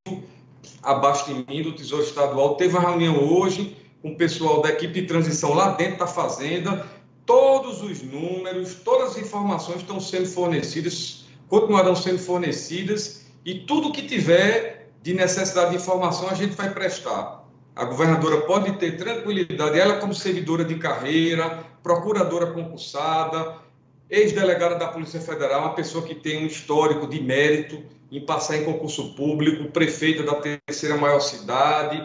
abaixo 0.82 1.32
de 1.32 1.50
mim, 1.50 1.62
do 1.62 1.72
Tesouro 1.72 2.04
Estadual, 2.04 2.56
teve 2.56 2.76
uma 2.76 2.90
reunião 2.90 3.16
hoje, 3.32 3.74
com 4.02 4.10
o 4.10 4.16
pessoal 4.16 4.60
da 4.60 4.68
equipe 4.68 5.00
de 5.00 5.06
transição 5.06 5.54
lá 5.54 5.70
dentro 5.70 6.00
da 6.00 6.06
Fazenda. 6.06 6.86
Todos 7.24 7.82
os 7.82 8.02
números, 8.02 8.74
todas 8.74 9.12
as 9.12 9.18
informações 9.18 9.78
estão 9.78 9.98
sendo 9.98 10.26
fornecidas, 10.26 11.24
continuarão 11.48 11.96
sendo 11.96 12.18
fornecidas 12.18 13.24
e 13.42 13.60
tudo 13.60 13.90
que 13.90 14.02
tiver 14.02 14.90
de 15.02 15.14
necessidade 15.14 15.70
de 15.70 15.76
informação 15.76 16.28
a 16.28 16.34
gente 16.34 16.54
vai 16.54 16.74
prestar. 16.74 17.45
A 17.76 17.84
governadora 17.84 18.40
pode 18.40 18.72
ter 18.78 18.96
tranquilidade, 18.96 19.78
ela 19.78 19.98
como 19.98 20.14
servidora 20.14 20.64
de 20.64 20.76
carreira, 20.76 21.62
procuradora 21.82 22.46
concursada, 22.46 23.58
ex-delegada 24.08 24.76
da 24.76 24.88
Polícia 24.88 25.20
Federal, 25.20 25.60
uma 25.60 25.74
pessoa 25.74 26.02
que 26.02 26.14
tem 26.14 26.42
um 26.42 26.46
histórico 26.46 27.06
de 27.06 27.22
mérito 27.22 27.82
em 28.10 28.24
passar 28.24 28.56
em 28.56 28.64
concurso 28.64 29.14
público, 29.14 29.70
prefeita 29.70 30.22
da 30.22 30.36
terceira 30.36 30.96
maior 30.96 31.20
cidade, 31.20 32.02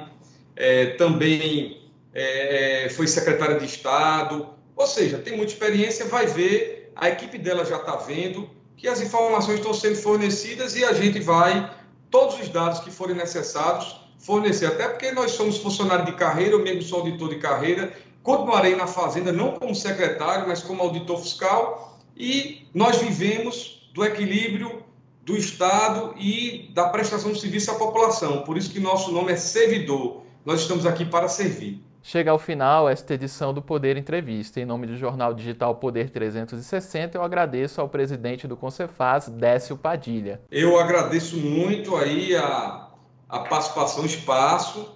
é, 0.58 0.88
também 0.98 1.90
é, 2.14 2.90
foi 2.90 3.08
secretária 3.08 3.58
de 3.58 3.66
Estado, 3.66 4.50
ou 4.76 4.88
seja, 4.88 5.20
tem 5.20 5.38
muita 5.38 5.54
experiência, 5.54 6.06
vai 6.06 6.26
ver, 6.28 6.92
a 6.98 7.08
equipe 7.08 7.38
dela 7.38 7.64
já 7.64 7.78
está 7.78 7.96
vendo 7.96 8.50
que 8.76 8.90
as 8.90 9.00
informações 9.00 9.60
estão 9.60 9.74
sendo 9.74 9.96
fornecidas 9.96 10.76
e 10.76 10.84
a 10.84 10.92
gente 10.92 11.20
vai, 11.22 11.74
todos 12.10 12.42
os 12.42 12.50
dados 12.50 12.80
que 12.80 12.92
forem 12.92 13.16
necessários, 13.16 14.01
fornecer. 14.22 14.68
Até 14.68 14.88
porque 14.88 15.12
nós 15.12 15.32
somos 15.32 15.58
funcionários 15.58 16.06
de 16.06 16.14
carreira, 16.14 16.54
eu 16.54 16.64
mesmo 16.64 16.82
sou 16.82 17.00
auditor 17.00 17.30
de 17.30 17.36
carreira, 17.38 17.92
continuarei 18.24 18.76
na 18.76 18.88
Fazenda, 18.88 19.32
não 19.32 19.54
como 19.54 19.76
secretário, 19.76 20.48
mas 20.48 20.62
como 20.62 20.82
auditor 20.82 21.18
fiscal, 21.20 22.00
e 22.16 22.68
nós 22.74 22.98
vivemos 22.98 23.90
do 23.94 24.06
equilíbrio 24.06 24.84
do 25.24 25.36
Estado 25.36 26.14
e 26.18 26.70
da 26.74 26.90
prestação 26.90 27.32
de 27.32 27.40
serviço 27.40 27.72
à 27.72 27.76
população. 27.76 28.44
Por 28.44 28.58
isso 28.58 28.72
que 28.72 28.80
nosso 28.80 29.12
nome 29.12 29.32
é 29.32 29.36
servidor. 29.36 30.24
Nós 30.46 30.62
estamos 30.62 30.86
aqui 30.86 31.06
para 31.06 31.28
servir. 31.28 31.84
Chega 32.04 32.32
ao 32.32 32.40
final 32.40 32.90
esta 32.90 33.14
edição 33.14 33.54
do 33.54 33.62
Poder 33.62 33.96
Entrevista. 33.96 34.60
Em 34.60 34.66
nome 34.66 34.88
do 34.88 34.98
jornal 34.98 35.36
digital 35.36 35.76
Poder 35.76 36.10
360, 36.10 37.16
eu 37.16 37.24
agradeço 37.24 37.80
ao 37.80 37.88
presidente 37.88 38.48
do 38.48 38.58
Concefaz, 38.58 39.28
Décio 39.28 39.78
Padilha. 39.78 40.42
Eu 40.50 40.80
agradeço 40.80 41.38
muito 41.38 41.96
aí 41.96 42.36
a, 42.36 42.91
a 43.32 43.40
participação, 43.40 44.06
espaço, 44.06 44.94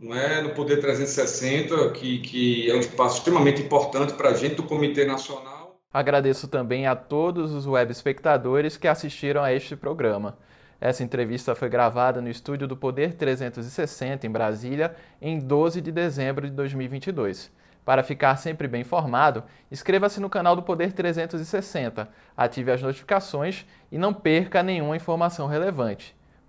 não 0.00 0.16
é, 0.16 0.40
no 0.40 0.50
Poder 0.50 0.80
360, 0.80 1.90
que, 1.90 2.18
que 2.20 2.70
é 2.70 2.74
um 2.74 2.80
espaço 2.80 3.18
extremamente 3.18 3.60
importante 3.60 4.14
para 4.14 4.30
a 4.30 4.34
gente 4.34 4.54
do 4.54 4.62
Comitê 4.62 5.04
Nacional. 5.04 5.76
Agradeço 5.92 6.48
também 6.48 6.86
a 6.86 6.96
todos 6.96 7.52
os 7.52 7.66
web 7.66 7.92
espectadores 7.92 8.78
que 8.78 8.88
assistiram 8.88 9.44
a 9.44 9.52
este 9.52 9.76
programa. 9.76 10.38
Essa 10.80 11.04
entrevista 11.04 11.54
foi 11.54 11.68
gravada 11.68 12.22
no 12.22 12.28
estúdio 12.28 12.66
do 12.66 12.74
Poder 12.74 13.14
360, 13.14 14.26
em 14.26 14.30
Brasília, 14.30 14.96
em 15.20 15.38
12 15.38 15.82
de 15.82 15.92
dezembro 15.92 16.48
de 16.48 16.54
2022. 16.54 17.52
Para 17.84 18.02
ficar 18.02 18.36
sempre 18.36 18.66
bem 18.66 18.80
informado, 18.80 19.44
inscreva-se 19.70 20.20
no 20.20 20.30
canal 20.30 20.56
do 20.56 20.62
Poder 20.62 20.92
360, 20.92 22.08
ative 22.34 22.72
as 22.72 22.80
notificações 22.80 23.66
e 23.92 23.98
não 23.98 24.14
perca 24.14 24.62
nenhuma 24.62 24.96
informação 24.96 25.46
relevante. 25.46 26.16